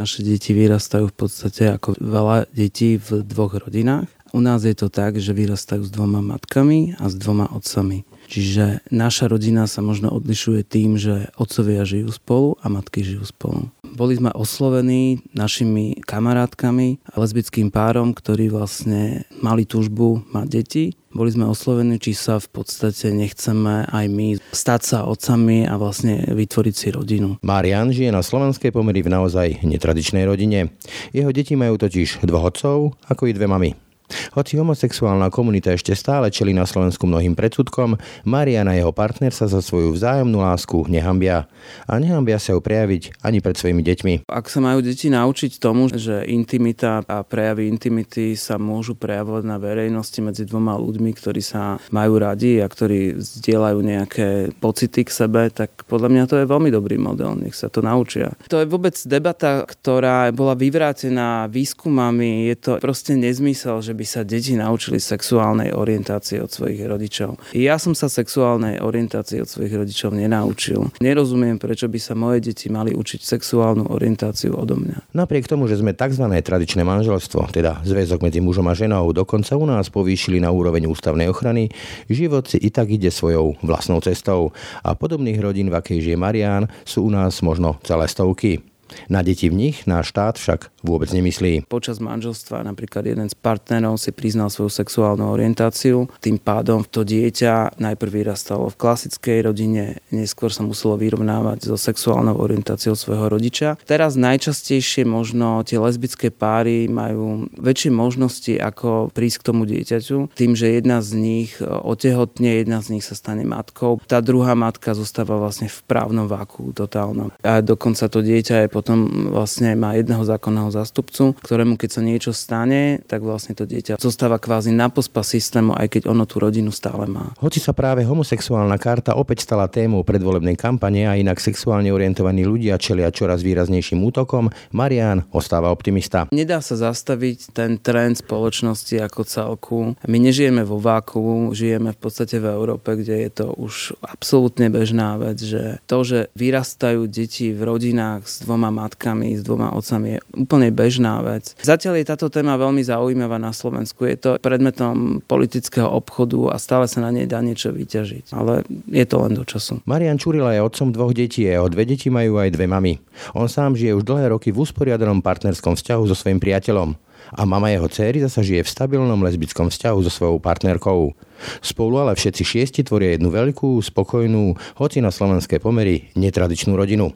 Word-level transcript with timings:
naše 0.00 0.24
deti 0.24 0.56
vyrastajú 0.56 1.12
v 1.12 1.16
podstate 1.16 1.76
ako 1.76 2.00
veľa 2.00 2.48
detí 2.56 2.96
v 2.96 3.20
dvoch 3.20 3.60
rodinách. 3.60 4.08
U 4.32 4.40
nás 4.40 4.64
je 4.64 4.72
to 4.72 4.88
tak, 4.88 5.20
že 5.20 5.36
vyrastajú 5.36 5.84
s 5.84 5.92
dvoma 5.92 6.24
matkami 6.24 6.96
a 6.96 7.10
s 7.10 7.14
dvoma 7.18 7.50
otcami. 7.52 8.08
Čiže 8.30 8.86
naša 8.94 9.26
rodina 9.26 9.66
sa 9.66 9.82
možno 9.82 10.14
odlišuje 10.14 10.62
tým, 10.62 10.94
že 10.94 11.34
otcovia 11.34 11.82
žijú 11.82 12.14
spolu 12.14 12.54
a 12.62 12.70
matky 12.70 13.02
žijú 13.02 13.26
spolu. 13.26 13.74
Boli 13.82 14.14
sme 14.14 14.30
oslovení 14.30 15.18
našimi 15.34 15.98
kamarátkami 16.06 17.02
a 17.10 17.18
lesbickým 17.18 17.74
párom, 17.74 18.14
ktorí 18.14 18.46
vlastne 18.46 19.26
mali 19.42 19.66
túžbu 19.66 20.22
mať 20.30 20.46
deti. 20.46 20.84
Boli 21.10 21.34
sme 21.34 21.50
oslovení, 21.50 21.98
či 21.98 22.14
sa 22.14 22.38
v 22.38 22.62
podstate 22.62 23.10
nechceme 23.10 23.90
aj 23.90 24.06
my 24.06 24.38
stať 24.54 24.80
sa 24.86 24.98
otcami 25.10 25.66
a 25.66 25.74
vlastne 25.74 26.22
vytvoriť 26.30 26.74
si 26.78 26.88
rodinu. 26.94 27.42
Marian 27.42 27.90
žije 27.90 28.14
na 28.14 28.22
slovenskej 28.22 28.70
pomery 28.70 29.02
v 29.02 29.10
naozaj 29.10 29.66
netradičnej 29.66 30.22
rodine. 30.22 30.70
Jeho 31.10 31.34
deti 31.34 31.58
majú 31.58 31.82
totiž 31.82 32.22
dvoch 32.22 32.54
otcov, 32.54 32.94
ako 33.10 33.26
i 33.26 33.34
dve 33.34 33.50
mamy. 33.50 33.89
Hoci 34.34 34.58
homosexuálna 34.58 35.32
komunita 35.32 35.72
ešte 35.74 35.94
stále 35.94 36.28
čeli 36.28 36.52
na 36.52 36.66
Slovensku 36.66 37.06
mnohým 37.06 37.38
predsudkom, 37.38 37.96
Marian 38.26 38.68
a 38.68 38.74
jeho 38.74 38.90
partner 38.90 39.32
sa 39.32 39.46
za 39.46 39.62
svoju 39.62 39.94
vzájomnú 39.94 40.42
lásku 40.42 40.86
nehambia. 40.90 41.46
A 41.86 41.96
nehambia 41.96 42.38
sa 42.42 42.54
ju 42.54 42.60
prejaviť 42.60 43.22
ani 43.22 43.38
pred 43.38 43.56
svojimi 43.56 43.82
deťmi. 43.84 44.14
Ak 44.28 44.50
sa 44.50 44.58
majú 44.60 44.82
deti 44.82 45.08
naučiť 45.08 45.62
tomu, 45.62 45.90
že 45.92 46.26
intimita 46.26 47.02
a 47.06 47.22
prejavy 47.22 47.70
intimity 47.70 48.34
sa 48.34 48.56
môžu 48.56 48.98
prejavovať 48.98 49.44
na 49.46 49.56
verejnosti 49.56 50.18
medzi 50.20 50.42
dvoma 50.46 50.76
ľuďmi, 50.76 51.10
ktorí 51.14 51.42
sa 51.44 51.78
majú 51.94 52.18
radi 52.18 52.60
a 52.60 52.66
ktorí 52.66 53.20
zdieľajú 53.20 53.78
nejaké 53.80 54.28
pocity 54.58 55.06
k 55.06 55.10
sebe, 55.10 55.50
tak 55.52 55.86
podľa 55.86 56.08
mňa 56.10 56.24
to 56.26 56.38
je 56.40 56.50
veľmi 56.50 56.70
dobrý 56.72 56.96
model, 56.96 57.36
nech 57.36 57.54
sa 57.54 57.68
to 57.68 57.84
naučia. 57.84 58.34
To 58.48 58.62
je 58.62 58.70
vôbec 58.70 58.96
debata, 59.06 59.64
ktorá 59.66 60.30
bola 60.32 60.56
vyvrátená 60.56 61.46
výskumami, 61.50 62.50
je 62.52 62.56
to 62.56 62.72
proste 62.80 63.14
nezmysel, 63.16 63.82
že 63.84 63.92
by 64.00 64.06
sa 64.08 64.24
deti 64.24 64.56
naučili 64.56 64.96
sexuálnej 64.96 65.76
orientácie 65.76 66.40
od 66.40 66.48
svojich 66.48 66.80
rodičov. 66.88 67.36
Ja 67.52 67.76
som 67.76 67.92
sa 67.92 68.08
sexuálnej 68.08 68.80
orientácie 68.80 69.44
od 69.44 69.48
svojich 69.52 69.76
rodičov 69.76 70.16
nenaučil. 70.16 70.88
Nerozumiem, 71.04 71.60
prečo 71.60 71.84
by 71.84 72.00
sa 72.00 72.16
moje 72.16 72.48
deti 72.48 72.72
mali 72.72 72.96
učiť 72.96 73.20
sexuálnu 73.20 73.92
orientáciu 73.92 74.56
odo 74.56 74.80
mňa. 74.80 75.12
Napriek 75.12 75.44
tomu, 75.44 75.68
že 75.68 75.76
sme 75.76 75.92
tzv. 75.92 76.24
tradičné 76.24 76.80
manželstvo, 76.80 77.52
teda 77.52 77.84
zväzok 77.84 78.24
medzi 78.24 78.40
mužom 78.40 78.72
a 78.72 78.72
ženou, 78.72 79.12
dokonca 79.12 79.52
u 79.60 79.68
nás 79.68 79.92
povýšili 79.92 80.40
na 80.40 80.48
úroveň 80.48 80.88
ústavnej 80.88 81.28
ochrany, 81.28 81.68
život 82.08 82.48
si 82.48 82.56
i 82.56 82.72
tak 82.72 82.88
ide 82.88 83.12
svojou 83.12 83.60
vlastnou 83.60 84.00
cestou 84.00 84.56
a 84.80 84.96
podobných 84.96 85.36
rodín, 85.36 85.68
v 85.68 85.76
akej 85.76 86.00
žije 86.00 86.16
Marián, 86.16 86.72
sú 86.88 87.04
u 87.04 87.12
nás 87.12 87.44
možno 87.44 87.76
celé 87.84 88.08
stovky. 88.08 88.69
Na 89.08 89.22
deti 89.22 89.50
v 89.50 89.56
nich 89.56 89.86
náš 89.86 90.10
štát 90.14 90.38
však 90.38 90.70
vôbec 90.82 91.12
nemyslí. 91.12 91.68
Počas 91.68 92.00
manželstva 92.00 92.64
napríklad 92.64 93.06
jeden 93.06 93.28
z 93.28 93.36
partnerov 93.36 94.00
si 94.00 94.10
priznal 94.10 94.48
svoju 94.48 94.72
sexuálnu 94.72 95.28
orientáciu, 95.28 96.08
tým 96.18 96.40
pádom 96.40 96.82
to 96.82 97.04
dieťa 97.04 97.76
najprv 97.76 98.10
vyrastalo 98.24 98.72
v 98.72 98.78
klasickej 98.80 99.38
rodine, 99.44 100.00
neskôr 100.10 100.48
sa 100.50 100.64
muselo 100.64 100.96
vyrovnávať 100.96 101.70
so 101.70 101.76
sexuálnou 101.76 102.40
orientáciou 102.40 102.96
svojho 102.96 103.28
rodiča. 103.28 103.76
Teraz 103.84 104.16
najčastejšie 104.16 105.04
možno 105.04 105.62
tie 105.62 105.76
lesbické 105.76 106.32
páry 106.32 106.88
majú 106.88 107.50
väčšie 107.60 107.90
možnosti, 107.92 108.54
ako 108.56 109.12
prísť 109.12 109.36
k 109.40 109.46
tomu 109.46 109.62
dieťaťu, 109.68 110.32
tým, 110.32 110.52
že 110.56 110.80
jedna 110.80 111.04
z 111.04 111.10
nich 111.20 111.50
otehotne, 111.60 112.64
jedna 112.64 112.80
z 112.80 112.98
nich 112.98 113.04
sa 113.04 113.14
stane 113.14 113.44
matkou. 113.44 114.00
Tá 114.08 114.24
druhá 114.24 114.56
matka 114.56 114.96
zostáva 114.96 115.36
vlastne 115.36 115.68
v 115.68 115.78
právnom 115.84 116.26
váku 116.26 116.72
totálnom. 116.72 117.30
A 117.44 117.60
dokonca 117.60 118.08
to 118.08 118.24
dieťa 118.24 118.66
je 118.66 118.72
potom 118.80 119.28
vlastne 119.28 119.76
má 119.76 119.92
jedného 119.92 120.24
zákonného 120.24 120.72
zástupcu, 120.72 121.36
ktorému 121.44 121.76
keď 121.76 121.90
sa 121.92 122.02
niečo 122.02 122.32
stane, 122.32 123.04
tak 123.04 123.20
vlastne 123.20 123.52
to 123.52 123.68
dieťa 123.68 124.00
zostáva 124.00 124.40
kvázi 124.40 124.72
na 124.72 124.88
pospa 124.88 125.20
systému, 125.20 125.76
aj 125.76 125.92
keď 125.92 126.02
ono 126.08 126.24
tú 126.24 126.40
rodinu 126.40 126.72
stále 126.72 127.04
má. 127.04 127.36
Hoci 127.44 127.60
sa 127.60 127.76
práve 127.76 128.08
homosexuálna 128.08 128.80
karta 128.80 129.20
opäť 129.20 129.44
stala 129.44 129.68
témou 129.68 130.00
predvolebnej 130.00 130.56
kampane 130.56 131.04
a 131.04 131.20
inak 131.20 131.36
sexuálne 131.36 131.92
orientovaní 131.92 132.48
ľudia 132.48 132.80
čelia 132.80 133.12
čoraz 133.12 133.44
výraznejším 133.44 134.00
útokom, 134.00 134.48
Marian 134.72 135.28
ostáva 135.36 135.68
optimista. 135.68 136.32
Nedá 136.32 136.64
sa 136.64 136.80
zastaviť 136.80 137.52
ten 137.52 137.76
trend 137.76 138.24
spoločnosti 138.24 138.96
ako 138.96 139.20
celku. 139.28 139.78
My 140.08 140.16
nežijeme 140.16 140.64
vo 140.64 140.80
váku, 140.80 141.52
žijeme 141.52 141.92
v 141.92 142.00
podstate 142.00 142.40
v 142.40 142.48
Európe, 142.48 142.96
kde 142.96 143.28
je 143.28 143.30
to 143.44 143.46
už 143.60 143.92
absolútne 144.00 144.72
bežná 144.72 145.20
vec, 145.20 145.36
že 145.42 145.84
to, 145.84 146.00
že 146.00 146.18
vyrastajú 146.32 147.04
deti 147.10 147.52
v 147.52 147.60
rodinách 147.60 148.24
s 148.24 148.40
dvoma 148.46 148.69
matkami, 148.70 149.36
s 149.36 149.42
dvoma 149.44 149.74
otcami 149.74 150.16
je 150.16 150.18
úplne 150.34 150.70
bežná 150.70 151.20
vec. 151.22 151.54
Zatiaľ 151.60 152.00
je 152.00 152.10
táto 152.10 152.26
téma 152.32 152.56
veľmi 152.56 152.82
zaujímavá 152.82 153.36
na 153.36 153.50
Slovensku. 153.50 154.06
Je 154.06 154.16
to 154.16 154.30
predmetom 154.38 155.20
politického 155.26 155.86
obchodu 155.86 156.54
a 156.54 156.56
stále 156.56 156.86
sa 156.86 157.04
na 157.04 157.10
nej 157.14 157.26
dá 157.28 157.42
niečo 157.44 157.74
vyťažiť. 157.74 158.32
Ale 158.34 158.64
je 158.90 159.04
to 159.06 159.16
len 159.22 159.34
do 159.36 159.44
času. 159.44 159.82
Marian 159.84 160.18
Čurila 160.18 160.54
je 160.54 160.64
otcom 160.64 160.90
dvoch 160.94 161.12
detí 161.14 161.46
a 161.50 161.62
dve 161.66 161.86
deti 161.86 162.08
majú 162.08 162.38
aj 162.38 162.54
dve 162.54 162.66
mamy. 162.66 162.98
On 163.36 163.46
sám 163.46 163.76
žije 163.76 163.94
už 163.98 164.06
dlhé 164.06 164.32
roky 164.32 164.50
v 164.50 164.62
usporiadanom 164.62 165.20
partnerskom 165.20 165.76
vzťahu 165.76 166.02
so 166.08 166.16
svojím 166.16 166.38
priateľom 166.38 166.96
a 167.36 167.46
mama 167.46 167.70
jeho 167.70 167.86
céry 167.86 168.18
zasa 168.18 168.42
žije 168.42 168.66
v 168.66 168.72
stabilnom 168.72 169.20
lesbickom 169.22 169.70
vzťahu 169.70 169.98
so 170.02 170.10
svojou 170.10 170.38
partnerkou. 170.42 171.14
Spolu 171.62 171.94
ale 172.02 172.18
všetci 172.18 172.42
šiesti 172.42 172.80
tvoria 172.84 173.14
jednu 173.16 173.30
veľkú, 173.30 173.78
spokojnú, 173.80 174.58
hoci 174.76 174.98
na 175.00 175.14
slovenské 175.14 175.62
pomery, 175.62 176.10
netradičnú 176.18 176.74
rodinu. 176.74 177.14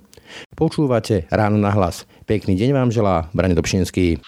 Počúvate 0.53 1.31
Ráno 1.31 1.57
na 1.57 1.71
hlas. 1.71 2.05
Pekný 2.27 2.59
deň 2.59 2.71
vám 2.75 2.91
želá 2.91 3.31
Brane 3.31 3.55
Dobšinský. 3.55 4.19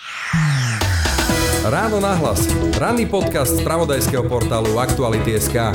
Ráno 1.66 1.98
na 1.98 2.14
hlas. 2.14 2.46
Ranný 2.78 3.10
podcast 3.10 3.58
z 3.58 3.66
pravodajského 3.66 4.22
portálu 4.30 4.78
Aktuality.sk. 4.78 5.74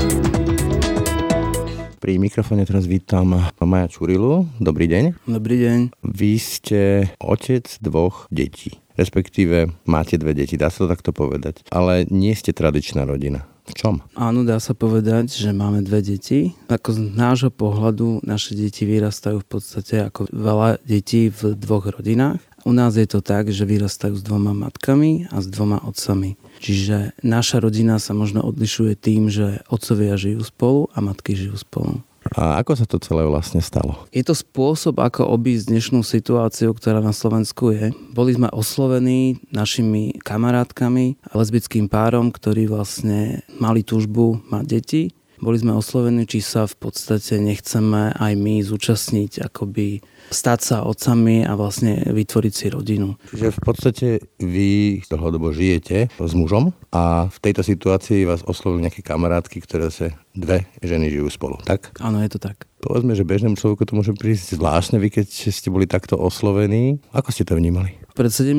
Pri 1.99 2.17
mikrofóne 2.17 2.63
teraz 2.63 2.87
vítam 2.87 3.51
Maja 3.59 3.91
Čurilu. 3.91 4.47
Dobrý 4.57 4.87
deň. 4.87 5.27
Dobrý 5.27 5.61
deň. 5.61 5.79
Vy 6.01 6.31
ste 6.39 7.11
otec 7.19 7.67
dvoch 7.83 8.25
detí. 8.31 8.79
Respektíve 8.95 9.69
máte 9.83 10.15
dve 10.15 10.31
deti, 10.31 10.55
dá 10.55 10.71
sa 10.71 10.87
to 10.87 10.91
takto 10.95 11.11
povedať. 11.13 11.67
Ale 11.75 12.07
nie 12.07 12.31
ste 12.33 12.55
tradičná 12.55 13.03
rodina. 13.03 13.50
Čom? 13.73 14.03
Áno, 14.13 14.43
dá 14.43 14.59
sa 14.61 14.75
povedať, 14.75 15.31
že 15.31 15.55
máme 15.55 15.81
dve 15.81 16.03
deti. 16.03 16.53
Ako 16.67 16.95
z 16.95 16.99
nášho 17.13 17.51
pohľadu 17.51 18.21
naše 18.21 18.53
deti 18.53 18.83
vyrastajú 18.85 19.41
v 19.41 19.47
podstate 19.47 20.07
ako 20.07 20.29
veľa 20.29 20.81
detí 20.83 21.31
v 21.31 21.55
dvoch 21.55 21.89
rodinách. 21.89 22.41
U 22.61 22.77
nás 22.77 22.93
je 22.93 23.09
to 23.09 23.25
tak, 23.25 23.49
že 23.49 23.65
vyrastajú 23.65 24.13
s 24.13 24.21
dvoma 24.21 24.53
matkami 24.53 25.25
a 25.33 25.41
s 25.41 25.49
dvoma 25.49 25.81
otcami. 25.81 26.37
Čiže 26.61 27.17
naša 27.25 27.57
rodina 27.57 27.97
sa 27.97 28.13
možno 28.13 28.45
odlišuje 28.45 28.93
tým, 28.93 29.33
že 29.33 29.65
otcovia 29.65 30.13
žijú 30.13 30.45
spolu 30.45 30.81
a 30.93 31.01
matky 31.01 31.33
žijú 31.33 31.57
spolu. 31.57 32.05
A 32.31 32.63
ako 32.63 32.79
sa 32.79 32.85
to 32.87 32.95
celé 32.95 33.27
vlastne 33.27 33.59
stalo? 33.59 34.07
Je 34.15 34.23
to 34.23 34.31
spôsob, 34.31 35.03
ako 35.03 35.27
obísť 35.35 35.67
dnešnú 35.67 35.99
situáciu, 35.99 36.71
ktorá 36.71 37.03
na 37.03 37.11
Slovensku 37.11 37.75
je. 37.75 37.91
Boli 38.15 38.31
sme 38.31 38.47
oslovení 38.55 39.43
našimi 39.51 40.15
kamarátkami 40.23 41.19
lesbickým 41.35 41.91
párom, 41.91 42.31
ktorí 42.31 42.71
vlastne 42.71 43.43
mali 43.59 43.83
túžbu 43.83 44.39
mať 44.47 44.63
deti. 44.63 45.03
Boli 45.41 45.57
sme 45.59 45.75
oslovení, 45.75 46.23
či 46.29 46.39
sa 46.39 46.69
v 46.69 46.77
podstate 46.77 47.41
nechceme 47.41 48.15
aj 48.15 48.33
my 48.37 48.63
zúčastniť 48.63 49.51
akoby 49.51 49.99
stať 50.31 50.59
sa 50.63 50.77
otcami 50.87 51.43
a 51.43 51.53
vlastne 51.59 52.07
vytvoriť 52.07 52.53
si 52.55 52.65
rodinu. 52.71 53.19
Čiže 53.29 53.51
v 53.51 53.61
podstate 53.61 54.07
vy 54.39 55.03
dlhodobo 55.11 55.51
žijete 55.51 56.07
s 56.07 56.33
mužom 56.33 56.71
a 56.95 57.27
v 57.27 57.37
tejto 57.43 57.61
situácii 57.67 58.23
vás 58.23 58.41
oslovili 58.47 58.87
nejaké 58.87 59.03
kamarátky, 59.03 59.59
ktoré 59.59 59.91
sa 59.91 60.15
dve 60.31 60.63
ženy 60.79 61.11
žijú 61.11 61.27
spolu, 61.27 61.59
tak? 61.67 61.91
Áno, 61.99 62.23
je 62.23 62.31
to 62.31 62.39
tak. 62.39 62.63
Povedzme, 62.81 63.13
že 63.13 63.27
bežnému 63.27 63.59
človeku 63.59 63.85
to 63.85 63.93
môže 63.93 64.15
prísť 64.17 64.57
zvláštne, 64.57 64.97
vy 64.97 65.13
keď 65.21 65.27
ste 65.53 65.69
boli 65.69 65.85
takto 65.85 66.17
oslovení. 66.17 66.97
Ako 67.13 67.29
ste 67.29 67.45
to 67.45 67.53
vnímali? 67.53 68.01
Pred 68.11 68.31
17 68.31 68.57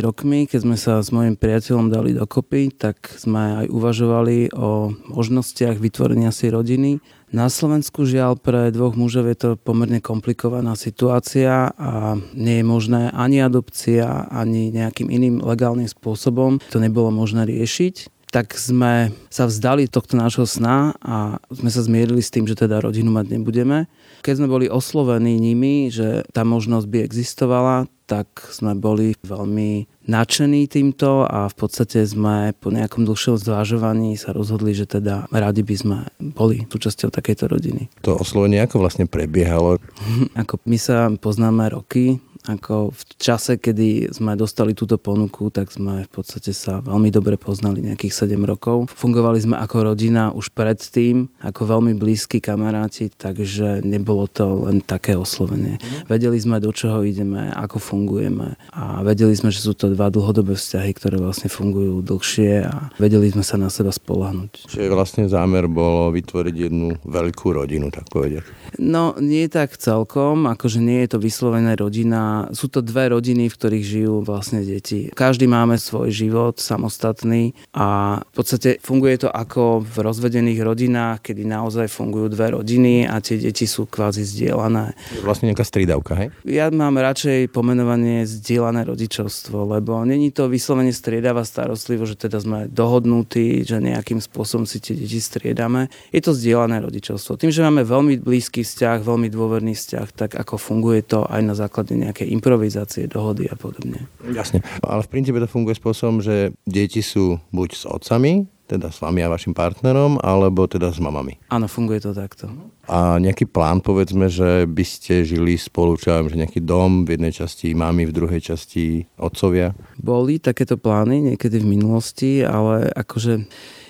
rokmi, 0.00 0.46
keď 0.46 0.60
sme 0.62 0.76
sa 0.78 1.02
s 1.02 1.10
mojim 1.10 1.36
priateľom 1.36 1.92
dali 1.92 2.16
dokopy, 2.16 2.72
tak 2.72 3.10
sme 3.18 3.64
aj 3.64 3.66
uvažovali 3.68 4.54
o 4.54 4.94
možnostiach 5.10 5.76
vytvorenia 5.76 6.30
si 6.30 6.48
rodiny 6.48 7.02
na 7.32 7.48
Slovensku 7.48 8.04
žiaľ 8.04 8.36
pre 8.36 8.68
dvoch 8.74 8.98
mužov 8.98 9.30
je 9.30 9.36
to 9.38 9.50
pomerne 9.56 9.98
komplikovaná 10.02 10.74
situácia 10.74 11.72
a 11.74 12.20
nie 12.36 12.60
je 12.60 12.64
možné 12.66 13.10
ani 13.14 13.40
adopcia, 13.40 14.28
ani 14.28 14.74
nejakým 14.74 15.08
iným 15.08 15.40
legálnym 15.40 15.88
spôsobom. 15.88 16.60
To 16.70 16.78
nebolo 16.82 17.14
možné 17.14 17.46
riešiť 17.48 18.14
tak 18.34 18.58
sme 18.58 19.14
sa 19.30 19.46
vzdali 19.46 19.86
tohto 19.86 20.18
nášho 20.18 20.42
sna 20.42 20.98
a 20.98 21.38
sme 21.54 21.70
sa 21.70 21.86
zmierili 21.86 22.18
s 22.18 22.34
tým, 22.34 22.50
že 22.50 22.58
teda 22.58 22.82
rodinu 22.82 23.14
mať 23.14 23.30
nebudeme. 23.30 23.86
Keď 24.26 24.42
sme 24.42 24.50
boli 24.50 24.66
oslovení 24.66 25.38
nimi, 25.38 25.86
že 25.86 26.26
tá 26.34 26.42
možnosť 26.42 26.86
by 26.90 26.98
existovala, 27.06 27.86
tak 28.04 28.28
sme 28.52 28.76
boli 28.76 29.16
veľmi 29.24 29.88
nadšení 30.04 30.68
týmto 30.68 31.24
a 31.24 31.48
v 31.48 31.54
podstate 31.56 32.04
sme 32.04 32.52
po 32.60 32.68
nejakom 32.68 33.08
dlhšom 33.08 33.40
zvážovaní 33.40 34.20
sa 34.20 34.36
rozhodli, 34.36 34.76
že 34.76 34.84
teda 34.84 35.24
radi 35.32 35.64
by 35.64 35.74
sme 35.76 35.98
boli 36.20 36.68
súčasťou 36.68 37.08
takejto 37.08 37.48
rodiny. 37.48 37.88
To 38.04 38.20
oslovenie 38.20 38.60
ako 38.60 38.84
vlastne 38.84 39.08
prebiehalo? 39.08 39.80
ako 40.42 40.60
my 40.68 40.76
sa 40.76 41.08
poznáme 41.16 41.72
roky, 41.72 42.20
Ako 42.44 42.92
v 42.92 43.02
čase, 43.16 43.56
kedy 43.56 44.12
sme 44.12 44.36
dostali 44.36 44.76
túto 44.76 45.00
ponuku, 45.00 45.48
tak 45.48 45.72
sme 45.72 46.04
v 46.04 46.10
podstate 46.12 46.52
sa 46.52 46.84
veľmi 46.84 47.08
dobre 47.08 47.40
poznali 47.40 47.80
nejakých 47.80 48.28
7 48.28 48.36
rokov. 48.44 48.92
Fungovali 48.92 49.40
sme 49.40 49.56
ako 49.56 49.96
rodina 49.96 50.28
už 50.28 50.52
predtým, 50.52 51.32
ako 51.40 51.64
veľmi 51.64 51.96
blízki 51.96 52.44
kamaráti, 52.44 53.08
takže 53.08 53.80
nebolo 53.80 54.28
to 54.28 54.68
len 54.68 54.84
také 54.84 55.16
oslovenie. 55.16 55.80
Mm. 55.80 56.04
Vedeli 56.04 56.36
sme, 56.36 56.60
do 56.60 56.68
čoho 56.68 57.00
ideme, 57.00 57.48
ako 57.48 57.80
fungujeme 57.80 58.60
a 58.76 59.00
vedeli 59.00 59.32
sme, 59.32 59.48
že 59.48 59.64
sú 59.64 59.72
to 59.72 59.96
dva 59.96 60.12
dlhodobé 60.12 60.52
vzťahy, 60.52 60.92
ktoré 60.92 61.16
vlastne 61.16 61.48
fungujú 61.48 62.04
dlhšie 62.04 62.68
a 62.68 62.92
vedeli 63.00 63.32
sme 63.32 63.40
sa 63.40 63.56
na 63.56 63.72
seba 63.72 63.88
spolahnuť. 63.88 64.68
Čiže 64.68 64.92
vlastne 64.92 65.24
zámer 65.32 65.64
bolo 65.64 66.12
vytvoriť 66.12 66.54
jednu 66.68 67.00
veľkú 67.08 67.56
rodinu, 67.56 67.88
tak 67.88 68.12
povedať. 68.12 68.44
No, 68.76 69.16
nie 69.16 69.48
tak 69.48 69.80
celkom, 69.80 70.44
akože 70.50 70.82
nie 70.82 71.06
je 71.06 71.16
to 71.16 71.18
vyslovená 71.22 71.78
rodina 71.78 72.33
sú 72.52 72.66
to 72.70 72.80
dve 72.80 73.12
rodiny, 73.12 73.46
v 73.50 73.56
ktorých 73.56 73.84
žijú 73.84 74.14
vlastne 74.26 74.60
deti. 74.64 75.10
Každý 75.12 75.46
máme 75.46 75.76
svoj 75.78 76.10
život 76.10 76.58
samostatný 76.58 77.54
a 77.74 78.18
v 78.22 78.32
podstate 78.34 78.82
funguje 78.82 79.26
to 79.26 79.28
ako 79.30 79.82
v 79.82 79.94
rozvedených 80.04 80.60
rodinách, 80.62 81.24
kedy 81.24 81.46
naozaj 81.46 81.86
fungujú 81.90 82.32
dve 82.32 82.54
rodiny 82.56 83.06
a 83.06 83.20
tie 83.20 83.38
deti 83.38 83.64
sú 83.68 83.86
kvázi 83.86 84.24
zdieľané. 84.24 84.94
Vlastne 85.22 85.52
nejaká 85.52 85.64
striedavka, 85.64 86.12
hej? 86.18 86.28
Ja 86.46 86.68
mám 86.70 86.98
radšej 86.98 87.52
pomenovanie 87.52 88.26
zdieľané 88.26 88.86
rodičovstvo, 88.88 89.68
lebo 89.78 90.02
není 90.02 90.34
to 90.34 90.50
vyslovene 90.50 90.92
striedavá 90.94 91.46
starostlivo, 91.46 92.04
že 92.08 92.18
teda 92.18 92.40
sme 92.40 92.58
dohodnutí, 92.70 93.62
že 93.62 93.78
nejakým 93.78 94.18
spôsobom 94.18 94.64
si 94.64 94.80
tie 94.80 94.96
deti 94.96 95.20
striedame. 95.20 95.92
Je 96.10 96.20
to 96.22 96.34
zdieľané 96.34 96.80
rodičovstvo. 96.82 97.38
Tým, 97.38 97.52
že 97.52 97.64
máme 97.64 97.82
veľmi 97.84 98.20
blízky 98.20 98.64
vzťah, 98.64 99.04
veľmi 99.04 99.28
dôverný 99.28 99.74
vzťah, 99.76 100.06
tak 100.14 100.30
ako 100.34 100.56
funguje 100.56 101.04
to 101.04 101.26
aj 101.28 101.40
na 101.44 101.54
základe 101.54 101.92
nejakej 101.94 102.23
nejaké 102.24 102.32
improvizácie, 102.32 103.04
dohody 103.04 103.44
a 103.52 103.56
podobne. 103.56 104.08
Jasne. 104.32 104.64
Ale 104.80 105.04
v 105.04 105.12
princípe 105.12 105.36
to 105.36 105.48
funguje 105.48 105.76
spôsobom, 105.76 106.24
že 106.24 106.56
deti 106.64 107.04
sú 107.04 107.36
buď 107.52 107.68
s 107.76 107.84
otcami, 107.84 108.48
teda 108.64 108.88
s 108.88 109.04
vami 109.04 109.20
a 109.20 109.28
vašim 109.28 109.52
partnerom, 109.52 110.16
alebo 110.24 110.64
teda 110.64 110.88
s 110.88 110.96
mamami. 110.96 111.36
Áno, 111.52 111.68
funguje 111.68 112.00
to 112.00 112.16
takto. 112.16 112.48
A 112.88 113.20
nejaký 113.20 113.44
plán, 113.44 113.84
povedzme, 113.84 114.32
že 114.32 114.64
by 114.64 114.84
ste 114.88 115.20
žili 115.20 115.60
spolu, 115.60 116.00
čo 116.00 116.16
viem, 116.16 116.32
že 116.32 116.40
nejaký 116.40 116.64
dom 116.64 117.04
v 117.04 117.20
jednej 117.20 117.32
časti 117.36 117.76
mami, 117.76 118.08
v 118.08 118.16
druhej 118.16 118.40
časti 118.40 119.04
otcovia? 119.20 119.76
Boli 120.00 120.40
takéto 120.40 120.80
plány 120.80 121.36
niekedy 121.36 121.60
v 121.60 121.76
minulosti, 121.76 122.40
ale 122.40 122.88
akože 122.88 123.44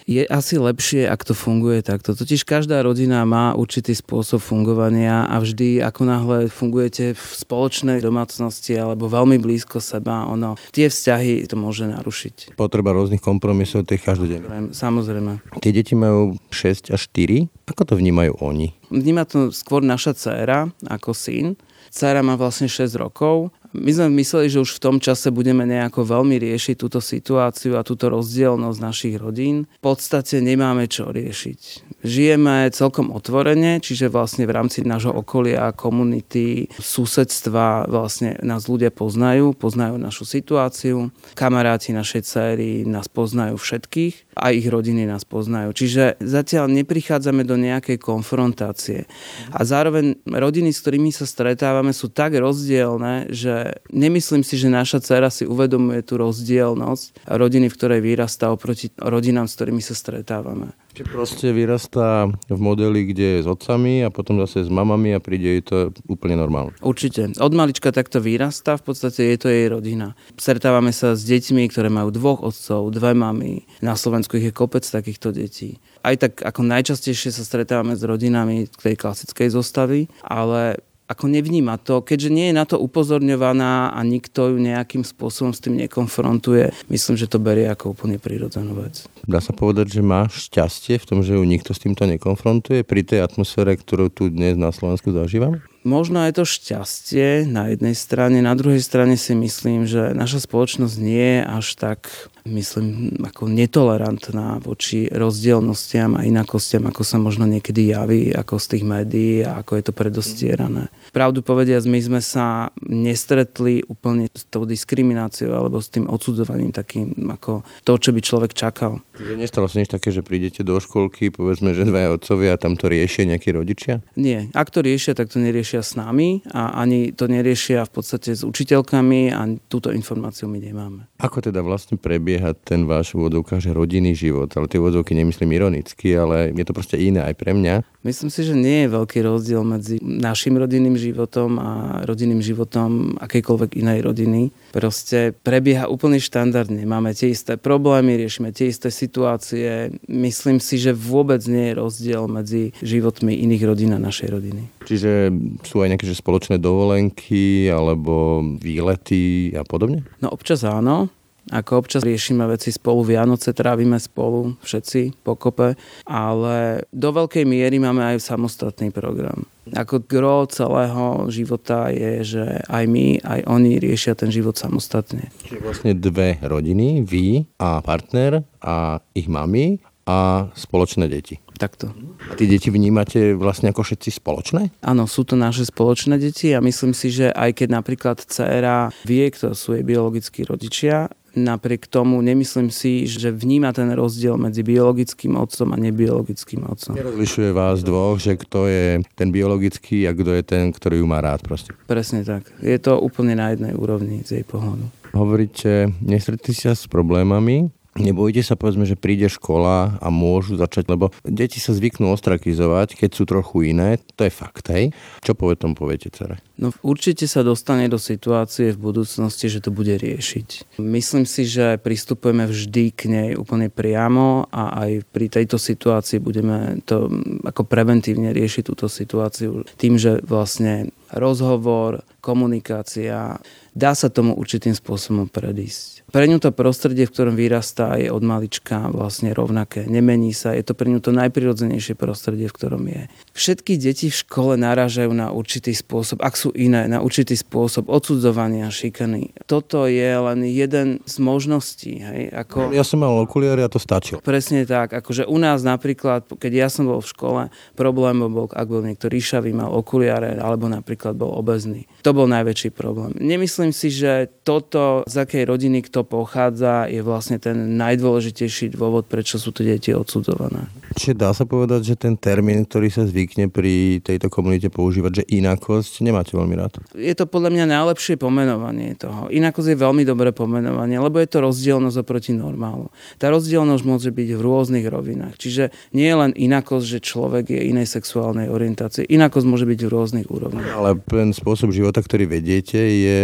je 0.05 0.23
asi 0.29 0.61
lepšie, 0.61 1.09
ak 1.09 1.25
to 1.25 1.33
funguje 1.33 1.81
takto. 1.81 2.12
Totiž 2.12 2.45
každá 2.45 2.85
rodina 2.85 3.25
má 3.25 3.56
určitý 3.56 3.97
spôsob 3.97 4.41
fungovania 4.41 5.25
a 5.25 5.41
vždy, 5.41 5.81
ako 5.81 6.01
náhle 6.05 6.39
fungujete 6.53 7.17
v 7.17 7.25
spoločnej 7.25 8.05
domácnosti 8.05 8.77
alebo 8.77 9.09
veľmi 9.09 9.41
blízko 9.41 9.81
seba, 9.81 10.29
ono, 10.29 10.61
tie 10.77 10.93
vzťahy 10.93 11.49
to 11.49 11.56
môže 11.56 11.89
narušiť. 11.89 12.56
Potreba 12.56 12.93
rôznych 12.93 13.25
kompromisov, 13.25 13.89
tých 13.89 14.05
každodenných. 14.05 14.77
Samozrejme. 14.77 15.41
Tie 15.65 15.73
deti 15.73 15.97
majú 15.97 16.37
6 16.53 16.93
až 16.93 17.00
4. 17.09 17.49
Ako 17.73 17.83
to 17.89 17.95
vnímajú 17.97 18.37
oni? 18.45 18.77
Vníma 18.93 19.25
to 19.25 19.49
skôr 19.50 19.81
naša 19.81 20.12
dcéra 20.12 20.69
ako 20.85 21.17
syn. 21.17 21.57
Dcera 21.89 22.21
má 22.21 22.37
vlastne 22.37 22.69
6 22.69 22.93
rokov 23.00 23.55
my 23.75 23.91
sme 23.91 24.06
mysleli, 24.23 24.47
že 24.47 24.62
už 24.62 24.79
v 24.79 24.82
tom 24.82 24.97
čase 25.03 25.35
budeme 25.35 25.67
nejako 25.67 26.06
veľmi 26.06 26.38
riešiť 26.38 26.79
túto 26.79 27.03
situáciu 27.03 27.75
a 27.75 27.82
túto 27.82 28.06
rozdielnosť 28.06 28.79
našich 28.79 29.15
rodín. 29.19 29.67
V 29.82 29.82
podstate 29.82 30.38
nemáme 30.38 30.87
čo 30.87 31.11
riešiť. 31.11 31.91
Žijeme 32.06 32.71
celkom 32.71 33.11
otvorene, 33.11 33.82
čiže 33.82 34.12
vlastne 34.12 34.47
v 34.47 34.55
rámci 34.55 34.87
nášho 34.87 35.11
okolia, 35.11 35.75
komunity, 35.75 36.71
susedstva 36.79 37.91
vlastne 37.91 38.38
nás 38.47 38.71
ľudia 38.71 38.94
poznajú, 38.94 39.56
poznajú 39.59 39.99
našu 39.99 40.23
situáciu. 40.23 41.11
Kamaráti 41.35 41.91
našej 41.91 42.23
céry 42.23 42.87
nás 42.87 43.11
poznajú 43.11 43.59
všetkých 43.59 44.38
a 44.38 44.55
ich 44.55 44.69
rodiny 44.69 45.09
nás 45.09 45.26
poznajú. 45.26 45.75
Čiže 45.75 46.23
zatiaľ 46.23 46.71
neprichádzame 46.71 47.43
do 47.43 47.59
nejakej 47.59 47.99
konfrontácie. 47.99 49.09
A 49.50 49.65
zároveň 49.67 50.21
rodiny, 50.29 50.71
s 50.71 50.82
ktorými 50.85 51.11
sa 51.11 51.26
stretávame, 51.26 51.97
sú 51.97 52.12
tak 52.12 52.37
rozdielne, 52.37 53.32
že 53.32 53.63
nemyslím 53.93 54.43
si, 54.43 54.58
že 54.58 54.72
naša 54.72 55.00
dcera 55.00 55.28
si 55.31 55.46
uvedomuje 55.46 56.02
tú 56.02 56.19
rozdielnosť 56.20 57.28
rodiny, 57.31 57.66
v 57.70 57.76
ktorej 57.76 58.00
vyrastá 58.02 58.50
oproti 58.50 58.90
rodinám, 58.99 59.46
s 59.46 59.56
ktorými 59.56 59.82
sa 59.84 59.94
stretávame. 59.96 60.75
Čiže 60.94 61.11
proste 61.11 61.46
vyrastá 61.50 62.31
v 62.31 62.61
modeli, 62.62 63.11
kde 63.11 63.26
je 63.38 63.40
s 63.43 63.49
otcami 63.50 64.06
a 64.06 64.14
potom 64.14 64.38
zase 64.46 64.62
s 64.62 64.70
mamami 64.70 65.11
a 65.11 65.19
príde 65.19 65.58
jej 65.58 65.62
to 65.66 65.90
úplne 66.06 66.38
normálne. 66.38 66.70
Určite. 66.78 67.34
Od 67.34 67.50
malička 67.50 67.90
takto 67.90 68.22
vyrastá, 68.22 68.78
v 68.78 68.94
podstate 68.94 69.34
je 69.34 69.38
to 69.43 69.50
jej 69.50 69.66
rodina. 69.66 70.14
Stretávame 70.38 70.94
sa 70.94 71.19
s 71.19 71.26
deťmi, 71.26 71.66
ktoré 71.66 71.90
majú 71.90 72.14
dvoch 72.14 72.46
otcov, 72.46 72.94
dve 72.94 73.11
mamy. 73.11 73.66
Na 73.82 73.99
Slovensku 73.99 74.38
ich 74.38 74.46
je 74.46 74.55
kopec 74.55 74.87
takýchto 74.87 75.34
detí. 75.34 75.82
Aj 76.06 76.14
tak 76.14 76.46
ako 76.46 76.62
najčastejšie 76.62 77.34
sa 77.34 77.43
stretávame 77.43 77.99
s 77.99 78.06
rodinami 78.06 78.70
tej 78.70 78.94
klasickej 78.94 79.50
zostavy, 79.50 80.06
ale 80.22 80.78
ako 81.05 81.29
nevníma 81.29 81.77
to, 81.77 82.01
keďže 82.01 82.31
nie 82.33 82.47
je 82.49 82.55
na 82.56 82.65
to 82.65 82.81
upozorňovaná 82.81 83.93
a 83.93 84.01
nikto 84.01 84.53
ju 84.53 84.56
nejakým 84.56 85.05
spôsobom 85.05 85.53
s 85.53 85.61
tým 85.61 85.77
nekonfrontuje, 85.77 86.73
myslím, 86.89 87.15
že 87.21 87.29
to 87.29 87.37
berie 87.37 87.69
ako 87.69 87.93
úplne 87.93 88.17
prirodzenú 88.17 88.81
vec. 88.81 89.05
Dá 89.29 89.45
sa 89.45 89.53
povedať, 89.53 90.01
že 90.01 90.03
má 90.05 90.29
šťastie 90.33 90.97
v 90.97 91.09
tom, 91.09 91.21
že 91.21 91.37
ju 91.37 91.45
nikto 91.45 91.77
s 91.77 91.83
týmto 91.85 92.09
nekonfrontuje 92.09 92.89
pri 92.89 93.05
tej 93.05 93.21
atmosfére, 93.21 93.77
ktorú 93.77 94.09
tu 94.09 94.33
dnes 94.33 94.56
na 94.56 94.73
Slovensku 94.73 95.12
zažívame? 95.12 95.61
Možno 95.85 96.25
je 96.25 96.33
to 96.33 96.45
šťastie 96.49 97.45
na 97.45 97.69
jednej 97.69 97.93
strane, 97.93 98.41
na 98.41 98.57
druhej 98.57 98.81
strane 98.81 99.21
si 99.21 99.37
myslím, 99.37 99.85
že 99.85 100.17
naša 100.17 100.41
spoločnosť 100.49 100.97
nie 100.97 101.41
je 101.41 101.43
až 101.45 101.67
tak 101.77 102.33
myslím, 102.44 103.17
ako 103.25 103.49
netolerantná 103.49 104.61
voči 104.61 105.08
rozdielnostiam 105.08 106.12
a 106.20 106.29
inakostiam, 106.29 106.85
ako 106.85 107.00
sa 107.00 107.17
možno 107.17 107.49
niekedy 107.49 107.88
javí, 107.88 108.37
ako 108.37 108.61
z 108.61 108.67
tých 108.76 108.85
médií 108.85 109.41
a 109.41 109.64
ako 109.64 109.81
je 109.81 109.85
to 109.88 109.93
predostierané. 109.96 110.93
Pravdu 111.08 111.41
povediac, 111.41 111.81
my 111.88 112.00
sme 112.05 112.20
sa 112.20 112.69
nestretli 112.85 113.81
úplne 113.88 114.29
s 114.29 114.44
tou 114.44 114.69
diskrimináciou 114.69 115.56
alebo 115.56 115.81
s 115.81 115.88
tým 115.88 116.05
odsudzovaním 116.05 116.69
takým, 116.69 117.17
ako 117.32 117.64
to, 117.81 117.93
čo 117.96 118.12
by 118.12 118.20
človek 118.20 118.52
čakal. 118.52 119.00
Že 119.17 119.40
nestalo 119.40 119.64
sa 119.64 119.81
nič 119.81 119.88
také, 119.88 120.12
že 120.12 120.20
prídete 120.20 120.61
do 120.61 120.76
školky, 120.76 121.32
povedzme, 121.32 121.73
že 121.73 121.88
dvaja 121.88 122.12
otcovia 122.12 122.55
a 122.55 122.61
tam 122.61 122.76
to 122.76 122.93
riešia 122.93 123.25
nejakí 123.25 123.56
rodičia? 123.56 124.05
Nie. 124.20 124.52
Ak 124.52 124.69
to 124.69 124.85
riešia, 124.85 125.17
tak 125.17 125.32
to 125.32 125.40
neriešia 125.40 125.81
s 125.81 125.97
nami 125.97 126.44
a 126.52 126.76
ani 126.76 127.17
to 127.17 127.25
neriešia 127.25 127.88
v 127.88 127.93
podstate 127.94 128.37
s 128.37 128.44
učiteľkami 128.44 129.32
a 129.32 129.49
túto 129.73 129.88
informáciu 129.97 130.44
my 130.44 130.61
nemáme. 130.61 131.08
Ako 131.17 131.40
teda 131.40 131.64
vlastne 131.64 131.97
prebie 131.97 132.34
prebieha 132.35 132.50
ten 132.67 132.91
váš 132.91 133.14
vodovka, 133.14 133.62
že 133.62 133.71
rodinný 133.71 134.19
život. 134.19 134.50
Ale 134.59 134.67
tie 134.67 134.83
vodovky 134.83 135.14
nemyslím 135.14 135.55
ironicky, 135.55 136.19
ale 136.19 136.50
je 136.50 136.64
to 136.67 136.75
proste 136.75 136.99
iné 136.99 137.23
aj 137.23 137.38
pre 137.38 137.55
mňa. 137.55 137.87
Myslím 138.03 138.29
si, 138.29 138.43
že 138.43 138.59
nie 138.59 138.85
je 138.85 138.88
veľký 138.91 139.23
rozdiel 139.23 139.62
medzi 139.62 140.03
našim 140.03 140.59
rodinným 140.59 140.99
životom 140.99 141.57
a 141.62 141.71
rodinným 142.03 142.43
životom 142.43 143.14
akejkoľvek 143.23 143.79
inej 143.79 143.99
rodiny. 144.03 144.43
Proste 144.75 145.31
prebieha 145.31 145.87
úplne 145.87 146.19
štandardne. 146.19 146.83
Máme 146.83 147.14
tie 147.14 147.31
isté 147.31 147.55
problémy, 147.55 148.19
riešime 148.19 148.50
tie 148.50 148.69
isté 148.69 148.91
situácie. 148.91 149.95
Myslím 150.11 150.59
si, 150.59 150.76
že 150.76 150.91
vôbec 150.91 151.41
nie 151.47 151.71
je 151.71 151.79
rozdiel 151.79 152.26
medzi 152.26 152.75
životmi 152.83 153.31
iných 153.47 153.62
rodín 153.62 153.95
a 153.95 154.03
našej 154.03 154.29
rodiny. 154.29 154.62
Čiže 154.85 155.31
sú 155.64 155.81
aj 155.81 155.97
nejaké 155.97 156.05
že 156.11 156.19
spoločné 156.19 156.59
dovolenky 156.59 157.71
alebo 157.71 158.43
výlety 158.59 159.55
a 159.55 159.62
podobne? 159.64 160.05
No 160.19 160.35
občas 160.35 160.67
áno. 160.67 161.09
Ako 161.53 161.85
občas 161.85 162.01
riešime 162.01 162.49
veci 162.49 162.73
spolu, 162.73 163.05
Vianoce 163.05 163.53
trávime 163.53 164.01
spolu, 164.01 164.57
všetci 164.65 165.21
pokope, 165.21 165.77
ale 166.09 166.89
do 166.89 167.11
veľkej 167.13 167.45
miery 167.45 167.77
máme 167.77 168.01
aj 168.01 168.25
samostatný 168.25 168.89
program. 168.89 169.45
Ako 169.77 170.05
gro 170.09 170.49
celého 170.49 171.29
života 171.29 171.93
je, 171.93 172.25
že 172.37 172.45
aj 172.65 172.85
my, 172.89 173.21
aj 173.21 173.41
oni 173.45 173.77
riešia 173.77 174.17
ten 174.17 174.33
život 174.33 174.57
samostatne. 174.57 175.29
Čiže 175.45 175.61
vlastne 175.61 175.93
dve 175.93 176.41
rodiny, 176.41 177.05
vy 177.05 177.45
a 177.61 177.85
partner 177.85 178.45
a 178.65 179.05
ich 179.13 179.29
mami 179.29 179.81
a 180.05 180.49
spoločné 180.53 181.09
deti. 181.09 181.41
Takto. 181.57 181.93
A 182.29 182.37
tie 182.37 182.45
deti 182.45 182.69
vnímate 182.69 183.33
vlastne 183.33 183.73
ako 183.73 183.85
všetci 183.87 184.21
spoločné? 184.21 184.69
Áno, 184.85 185.09
sú 185.09 185.25
to 185.25 185.33
naše 185.39 185.65
spoločné 185.65 186.21
deti 186.21 186.53
a 186.53 186.61
myslím 186.61 186.93
si, 186.93 187.09
že 187.09 187.33
aj 187.33 187.65
keď 187.65 187.69
napríklad 187.73 188.17
dcera 188.21 188.93
vie, 189.09 189.29
kto 189.33 189.57
sú 189.57 189.73
jej 189.77 189.85
biologickí 189.87 190.45
rodičia, 190.45 191.09
Napriek 191.35 191.91
tomu 191.91 192.23
nemyslím 192.23 192.71
si, 192.71 193.11
že 193.11 193.35
vníma 193.35 193.75
ten 193.75 193.91
rozdiel 193.91 194.38
medzi 194.38 194.62
biologickým 194.62 195.35
otcom 195.35 195.75
a 195.75 195.76
nebiologickým 195.76 196.62
otcom. 196.62 196.95
Nerozlišuje 196.95 197.50
vás 197.50 197.83
dvoch, 197.83 198.23
že 198.23 198.38
kto 198.38 198.71
je 198.71 199.03
ten 199.19 199.35
biologický 199.35 200.07
a 200.07 200.14
kto 200.14 200.31
je 200.31 200.43
ten, 200.47 200.71
ktorý 200.71 201.03
ju 201.03 201.07
má 201.11 201.19
rád 201.19 201.43
proste. 201.43 201.75
Presne 201.91 202.23
tak. 202.23 202.47
Je 202.62 202.79
to 202.79 203.03
úplne 203.03 203.35
na 203.35 203.50
jednej 203.50 203.75
úrovni 203.75 204.23
z 204.23 204.41
jej 204.41 204.45
pohľadu. 204.47 204.87
Hovoríte, 205.14 205.91
nestretli 206.03 206.55
sa 206.55 206.75
s 206.75 206.87
problémami, 206.87 207.71
Nebojíte 207.95 208.43
sa, 208.43 208.59
povedzme, 208.59 208.83
že 208.83 208.99
príde 208.99 209.31
škola 209.31 210.03
a 210.03 210.09
môžu 210.11 210.59
začať, 210.59 210.91
lebo 210.91 211.15
deti 211.23 211.63
sa 211.63 211.71
zvyknú 211.71 212.11
ostrakizovať, 212.11 212.99
keď 212.99 213.11
sú 213.15 213.23
trochu 213.23 213.71
iné, 213.71 214.03
to 214.19 214.27
je 214.27 214.33
fakt, 214.35 214.67
hej? 214.67 214.91
Čo 215.23 215.39
povie 215.39 215.55
tomu 215.55 215.79
poviete, 215.79 216.11
cere? 216.11 216.43
No 216.59 216.75
určite 216.83 217.31
sa 217.31 217.47
dostane 217.47 217.87
do 217.87 217.99
situácie 217.99 218.75
v 218.75 218.83
budúcnosti, 218.83 219.47
že 219.47 219.63
to 219.63 219.71
bude 219.71 219.95
riešiť. 219.95 220.79
Myslím 220.83 221.23
si, 221.23 221.47
že 221.47 221.79
pristupujeme 221.79 222.51
vždy 222.51 222.85
k 222.91 223.03
nej 223.07 223.31
úplne 223.39 223.71
priamo 223.71 224.51
a 224.51 224.75
aj 224.87 225.07
pri 225.15 225.27
tejto 225.31 225.59
situácii 225.59 226.19
budeme 226.19 226.83
to 226.87 227.07
ako 227.47 227.63
preventívne 227.63 228.35
riešiť 228.35 228.63
túto 228.67 228.91
situáciu 228.91 229.63
tým, 229.79 229.99
že 229.99 230.19
vlastne 230.27 230.91
rozhovor, 231.15 232.03
komunikácia, 232.19 233.39
dá 233.75 233.93
sa 233.93 234.09
tomu 234.09 234.38
určitým 234.38 234.73
spôsobom 234.73 235.26
predísť. 235.26 236.07
Pre 236.14 236.31
ňu 236.31 236.38
to 236.38 236.54
prostredie, 236.54 237.11
v 237.11 237.12
ktorom 237.12 237.35
vyrastá, 237.35 237.99
je 237.99 238.07
od 238.07 238.23
malička 238.23 238.87
vlastne 238.95 239.35
rovnaké. 239.35 239.83
Nemení 239.90 240.31
sa, 240.31 240.54
je 240.54 240.62
to 240.62 240.78
pre 240.78 240.87
ňu 240.87 241.02
to 241.02 241.11
najprirodzenejšie 241.11 241.99
prostredie, 241.99 242.47
v 242.47 242.54
ktorom 242.54 242.87
je. 242.87 243.11
Všetky 243.35 243.75
deti 243.75 244.14
v 244.14 244.16
škole 244.23 244.54
narážajú 244.54 245.11
na 245.11 245.35
určitý 245.35 245.75
spôsob, 245.75 246.23
ak 246.23 246.38
sú 246.38 246.54
iné, 246.54 246.87
na 246.87 247.02
určitý 247.02 247.35
spôsob 247.35 247.90
odsudzovania, 247.90 248.71
šikany. 248.71 249.35
Toto 249.50 249.90
je 249.90 250.07
len 250.14 250.47
jeden 250.47 251.02
z 251.02 251.14
možností. 251.19 251.99
Hej? 251.99 252.31
Ako... 252.31 252.71
Ja 252.71 252.87
som 252.87 253.02
mal 253.02 253.19
okuliare 253.19 253.66
a 253.66 253.71
to 253.73 253.83
stačilo. 253.83 254.23
Presne 254.23 254.62
tak. 254.71 254.95
Akože 254.95 255.26
u 255.26 255.38
nás 255.43 255.66
napríklad, 255.66 256.31
keď 256.31 256.52
ja 256.54 256.69
som 256.71 256.87
bol 256.87 257.02
v 257.02 257.11
škole, 257.11 257.43
problém 257.75 258.23
bol, 258.23 258.47
ak 258.47 258.66
bol 258.71 258.87
niekto 258.87 259.11
ríšavý, 259.11 259.50
mal 259.50 259.75
okuliare, 259.75 260.38
alebo 260.38 260.71
napríklad 260.71 261.19
bol 261.19 261.35
obezný. 261.35 261.90
To 262.07 262.14
bol 262.14 262.31
najväčší 262.31 262.71
problém. 262.71 263.16
Nemyslím 263.19 263.63
si, 263.71 263.88
že 263.88 264.28
toto, 264.42 265.06
z 265.06 265.25
akej 265.25 265.44
rodiny 265.49 265.87
kto 265.87 266.04
pochádza, 266.04 266.90
je 266.90 267.00
vlastne 267.00 267.40
ten 267.40 267.78
najdôležitejší 267.78 268.75
dôvod, 268.75 269.09
prečo 269.09 269.38
sú 269.38 269.54
to 269.54 269.64
deti 269.64 269.94
odsudzované. 269.94 270.68
Čiže 270.95 271.19
dá 271.19 271.35
sa 271.35 271.43
povedať, 271.43 271.83
že 271.83 271.95
ten 271.99 272.15
termín, 272.15 272.63
ktorý 272.63 272.87
sa 272.87 273.03
zvykne 273.03 273.51
pri 273.51 273.99
tejto 273.99 274.31
komunite 274.31 274.71
používať, 274.71 275.21
že 275.21 275.25
inakosť, 275.27 276.07
nemáte 276.07 276.39
veľmi 276.39 276.55
rád? 276.55 276.79
Je 276.95 277.11
to 277.19 277.27
podľa 277.27 277.51
mňa 277.51 277.65
najlepšie 277.67 278.15
pomenovanie 278.15 278.95
toho. 278.95 279.27
Inakosť 279.27 279.75
je 279.75 279.83
veľmi 279.83 280.07
dobré 280.07 280.31
pomenovanie, 280.31 281.03
lebo 281.03 281.19
je 281.19 281.27
to 281.27 281.43
rozdielnosť 281.43 281.99
oproti 281.99 282.31
normálu. 282.31 282.95
Tá 283.19 283.35
rozdielnosť 283.35 283.83
môže 283.83 284.11
byť 284.15 284.29
v 284.39 284.41
rôznych 284.41 284.87
rovinách. 284.87 285.35
Čiže 285.35 285.75
nie 285.99 286.07
je 286.07 286.17
len 286.17 286.31
inakosť, 286.31 286.87
že 286.87 286.99
človek 287.03 287.51
je 287.51 287.61
inej 287.75 287.91
sexuálnej 287.91 288.47
orientácie. 288.47 289.03
Inakosť 289.11 289.47
môže 289.51 289.67
byť 289.67 289.81
v 289.83 289.91
rôznych 289.91 290.29
úrovniach. 290.31 290.79
Ale 290.79 290.95
ten 291.03 291.35
spôsob 291.35 291.75
života, 291.75 291.99
ktorý 291.99 292.31
vediete, 292.31 292.79
je 292.79 293.19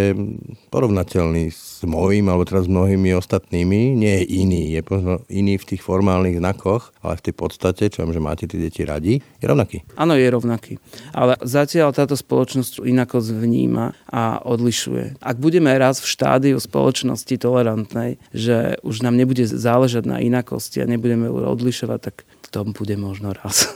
porovnateľný 0.75 1.55
s 1.55 1.70
môjim, 1.87 2.27
alebo 2.29 2.45
teraz 2.45 2.67
s 2.67 2.73
mnohými 2.73 3.15
ostatnými. 3.17 3.95
Nie 3.97 4.23
je 4.23 4.45
iný. 4.45 4.75
Je 4.75 4.83
iný 5.31 5.55
v 5.57 5.69
tých 5.75 5.83
formálnych 5.85 6.41
znakoch, 6.41 6.93
ale 7.01 7.17
v 7.21 7.25
tej 7.31 7.35
podstate, 7.37 7.89
čo 7.89 8.05
viem, 8.05 8.13
že 8.17 8.21
máte 8.21 8.45
tie 8.45 8.61
deti 8.61 8.83
radi, 8.85 9.21
je 9.21 9.47
rovnaký. 9.47 9.85
Áno, 9.97 10.17
je 10.17 10.29
rovnaký. 10.29 10.77
Ale 11.15 11.37
zatiaľ 11.41 11.93
táto 11.97 12.19
spoločnosť 12.19 12.83
inakosť 12.85 13.29
vníma 13.33 13.93
a 14.11 14.43
odlišuje. 14.45 15.23
Ak 15.23 15.41
budeme 15.41 15.73
raz 15.77 16.03
v 16.03 16.11
štádiu 16.11 16.57
spoločnosti 16.61 17.35
tolerantnej, 17.39 18.21
že 18.35 18.77
už 18.85 19.05
nám 19.05 19.17
nebude 19.17 19.47
záležať 19.47 20.05
na 20.05 20.19
inakosti 20.21 20.83
a 20.83 20.91
nebudeme 20.91 21.31
odlišovať, 21.31 21.99
tak 22.01 22.29
tom 22.51 22.75
bude 22.75 22.99
možno 22.99 23.31
raz. 23.31 23.71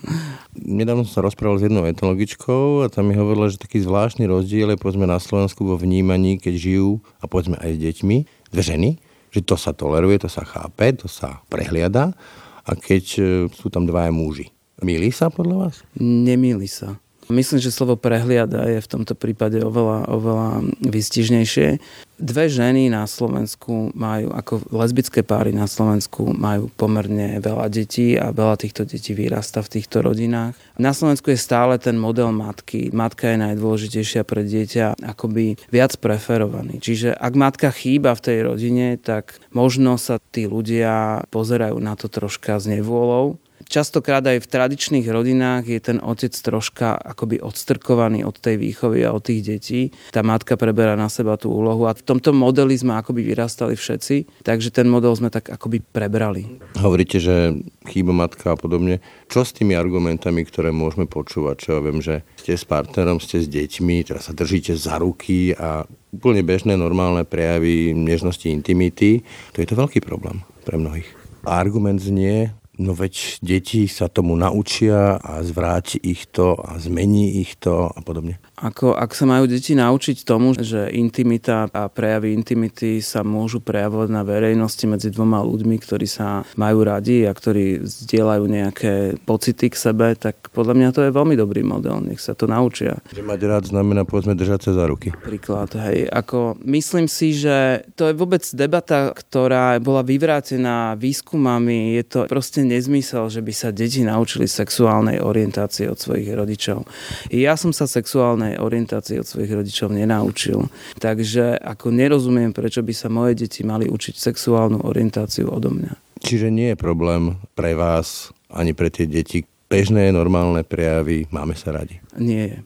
Nedávno 0.56 1.04
som 1.04 1.20
sa 1.20 1.24
rozprával 1.28 1.60
s 1.60 1.66
jednou 1.68 1.84
etologičkou 1.84 2.82
a 2.82 2.88
tam 2.88 3.12
mi 3.12 3.14
hovorila, 3.14 3.52
že 3.52 3.60
taký 3.60 3.84
zvláštny 3.84 4.24
rozdiel 4.24 4.72
je 4.72 4.80
povedzme 4.80 5.04
na 5.04 5.20
Slovensku 5.20 5.68
vo 5.68 5.76
vnímaní, 5.76 6.40
keď 6.40 6.54
žijú 6.56 7.04
a 7.20 7.28
povedzme 7.28 7.60
aj 7.60 7.76
s 7.76 7.78
deťmi, 7.84 8.16
dve 8.48 8.62
ženy, 8.64 8.90
že 9.28 9.44
to 9.44 9.60
sa 9.60 9.76
toleruje, 9.76 10.24
to 10.24 10.32
sa 10.32 10.42
chápe, 10.48 10.96
to 10.96 11.04
sa 11.04 11.44
prehliada 11.52 12.16
a 12.64 12.72
keď 12.72 13.04
e, 13.14 13.22
sú 13.52 13.68
tam 13.68 13.84
dvaja 13.84 14.08
muži. 14.08 14.48
Milí 14.80 15.12
sa 15.12 15.28
podľa 15.28 15.68
vás? 15.68 15.74
Nemýli 16.00 16.66
sa. 16.66 16.96
Myslím, 17.32 17.60
že 17.60 17.72
slovo 17.72 17.96
prehliada 17.96 18.68
je 18.68 18.84
v 18.84 18.90
tomto 18.90 19.16
prípade 19.16 19.56
oveľa, 19.60 20.12
oveľa 20.12 20.48
vystižnejšie. 20.84 21.80
Dve 22.14 22.46
ženy 22.46 22.94
na 22.94 23.10
Slovensku 23.10 23.90
majú, 23.90 24.30
ako 24.30 24.70
lesbické 24.70 25.26
páry 25.26 25.50
na 25.50 25.66
Slovensku, 25.66 26.30
majú 26.30 26.70
pomerne 26.70 27.42
veľa 27.42 27.66
detí 27.66 28.14
a 28.14 28.30
veľa 28.30 28.54
týchto 28.54 28.86
detí 28.86 29.18
vyrasta 29.18 29.66
v 29.66 29.72
týchto 29.78 29.98
rodinách. 29.98 30.54
Na 30.78 30.94
Slovensku 30.94 31.34
je 31.34 31.38
stále 31.38 31.74
ten 31.82 31.98
model 31.98 32.30
matky. 32.30 32.94
Matka 32.94 33.34
je 33.34 33.42
najdôležitejšia 33.42 34.22
pre 34.22 34.46
dieťa 34.46 35.02
akoby 35.02 35.58
viac 35.74 35.98
preferovaný. 35.98 36.78
Čiže 36.78 37.18
ak 37.18 37.34
matka 37.34 37.74
chýba 37.74 38.14
v 38.14 38.24
tej 38.24 38.38
rodine, 38.46 38.94
tak 38.94 39.42
možno 39.50 39.98
sa 39.98 40.22
tí 40.22 40.46
ľudia 40.46 41.26
pozerajú 41.34 41.82
na 41.82 41.98
to 41.98 42.06
troška 42.06 42.62
s 42.62 42.70
nevôľou 42.70 43.42
Častokrát 43.64 44.24
aj 44.24 44.44
v 44.44 44.50
tradičných 44.50 45.06
rodinách 45.08 45.64
je 45.66 45.80
ten 45.80 45.98
otec 45.98 46.30
troška 46.30 46.94
akoby 46.94 47.40
odstrkovaný 47.40 48.22
od 48.22 48.36
tej 48.38 48.60
výchovy 48.60 49.02
a 49.04 49.14
od 49.14 49.24
tých 49.24 49.42
detí. 49.44 49.80
Tá 50.12 50.22
matka 50.22 50.54
preberá 50.54 50.94
na 50.94 51.08
seba 51.08 51.34
tú 51.40 51.50
úlohu 51.50 51.88
a 51.88 51.96
v 51.96 52.04
tomto 52.04 52.30
modeli 52.30 52.76
sme 52.76 52.96
akoby 53.00 53.24
vyrastali 53.24 53.74
všetci, 53.74 54.44
takže 54.46 54.70
ten 54.70 54.86
model 54.86 55.16
sme 55.16 55.32
tak 55.32 55.50
akoby 55.50 55.80
prebrali. 55.80 56.60
Hovoríte, 56.78 57.18
že 57.18 57.56
chýba 57.88 58.14
matka 58.14 58.54
a 58.54 58.56
podobne. 58.56 59.00
Čo 59.28 59.42
s 59.42 59.56
tými 59.56 59.74
argumentami, 59.74 60.44
ktoré 60.46 60.70
môžeme 60.70 61.08
počúvať? 61.08 61.56
Čo 61.58 61.70
ja 61.76 61.80
viem, 61.80 61.98
že 62.00 62.22
ste 62.40 62.54
s 62.54 62.64
partnerom, 62.68 63.18
ste 63.18 63.42
s 63.42 63.48
deťmi, 63.50 64.06
teraz 64.06 64.28
sa 64.28 64.34
držíte 64.36 64.76
za 64.76 65.00
ruky 65.00 65.56
a 65.56 65.88
úplne 66.14 66.46
bežné, 66.46 66.78
normálne 66.78 67.26
prejavy 67.26 67.90
nežnosti, 67.90 68.46
intimity. 68.46 69.26
To 69.56 69.58
je 69.58 69.68
to 69.68 69.74
veľký 69.74 69.98
problém 70.04 70.46
pre 70.62 70.78
mnohých. 70.78 71.08
Argument 71.44 72.00
znie, 72.00 72.54
No 72.74 72.90
veď 72.90 73.38
deti 73.38 73.86
sa 73.86 74.10
tomu 74.10 74.34
naučia 74.34 75.22
a 75.22 75.38
zvráti 75.46 76.02
ich 76.02 76.26
to 76.26 76.58
a 76.58 76.74
zmení 76.82 77.38
ich 77.38 77.54
to 77.54 77.86
a 77.86 78.00
podobne. 78.02 78.42
Ako, 78.64 78.96
ak 78.96 79.12
sa 79.12 79.28
majú 79.28 79.44
deti 79.44 79.76
naučiť 79.76 80.24
tomu, 80.24 80.56
že 80.56 80.88
intimita 80.88 81.68
a 81.68 81.92
prejavy 81.92 82.32
intimity 82.32 83.04
sa 83.04 83.20
môžu 83.20 83.60
prejavovať 83.60 84.08
na 84.08 84.24
verejnosti 84.24 84.88
medzi 84.88 85.12
dvoma 85.12 85.44
ľuďmi, 85.44 85.76
ktorí 85.76 86.08
sa 86.08 86.48
majú 86.56 86.88
radi 86.88 87.28
a 87.28 87.36
ktorí 87.36 87.84
zdieľajú 87.84 88.44
nejaké 88.48 89.20
pocity 89.28 89.68
k 89.68 89.76
sebe, 89.76 90.16
tak 90.16 90.48
podľa 90.56 90.80
mňa 90.80 90.88
to 90.96 91.04
je 91.04 91.12
veľmi 91.12 91.36
dobrý 91.36 91.60
model. 91.60 92.00
Nech 92.00 92.24
sa 92.24 92.32
to 92.32 92.48
naučia. 92.48 93.04
Že 93.12 93.20
mať 93.28 93.40
rád 93.44 93.64
znamená 93.68 94.08
povedzme 94.08 94.32
držať 94.32 94.72
sa 94.72 94.72
za 94.72 94.88
ruky. 94.88 95.12
Príklad, 95.12 95.76
hej. 95.76 96.08
Ako, 96.08 96.56
myslím 96.64 97.04
si, 97.04 97.36
že 97.36 97.84
to 98.00 98.08
je 98.08 98.16
vôbec 98.16 98.48
debata, 98.56 99.12
ktorá 99.12 99.76
bola 99.76 100.00
vyvrátená 100.00 100.96
výskumami. 100.96 102.00
Je 102.00 102.04
to 102.08 102.18
proste 102.32 102.64
nezmysel, 102.64 103.28
že 103.28 103.44
by 103.44 103.52
sa 103.52 103.68
deti 103.76 104.00
naučili 104.00 104.48
sexuálnej 104.48 105.20
orientácie 105.20 105.84
od 105.84 106.00
svojich 106.00 106.32
rodičov. 106.32 106.88
Ja 107.28 107.60
som 107.60 107.76
sa 107.76 107.84
sexuálne 107.84 108.53
sexuálnej 108.54 108.62
orientácii 108.62 109.18
od 109.18 109.26
svojich 109.26 109.52
rodičov 109.52 109.88
nenaučil. 109.90 110.70
Takže 111.02 111.58
ako 111.58 111.90
nerozumiem, 111.90 112.54
prečo 112.54 112.82
by 112.82 112.94
sa 112.94 113.08
moje 113.10 113.34
deti 113.34 113.66
mali 113.66 113.90
učiť 113.90 114.14
sexuálnu 114.14 114.86
orientáciu 114.86 115.50
odo 115.50 115.74
mňa. 115.74 116.22
Čiže 116.22 116.48
nie 116.54 116.72
je 116.72 116.78
problém 116.78 117.36
pre 117.58 117.74
vás 117.74 118.30
ani 118.48 118.72
pre 118.72 118.88
tie 118.88 119.10
deti 119.10 119.44
bežné, 119.66 120.14
normálne 120.14 120.62
prejavy, 120.62 121.26
máme 121.34 121.58
sa 121.58 121.74
radi. 121.74 121.98
Nie 122.14 122.44
je. 122.46 122.58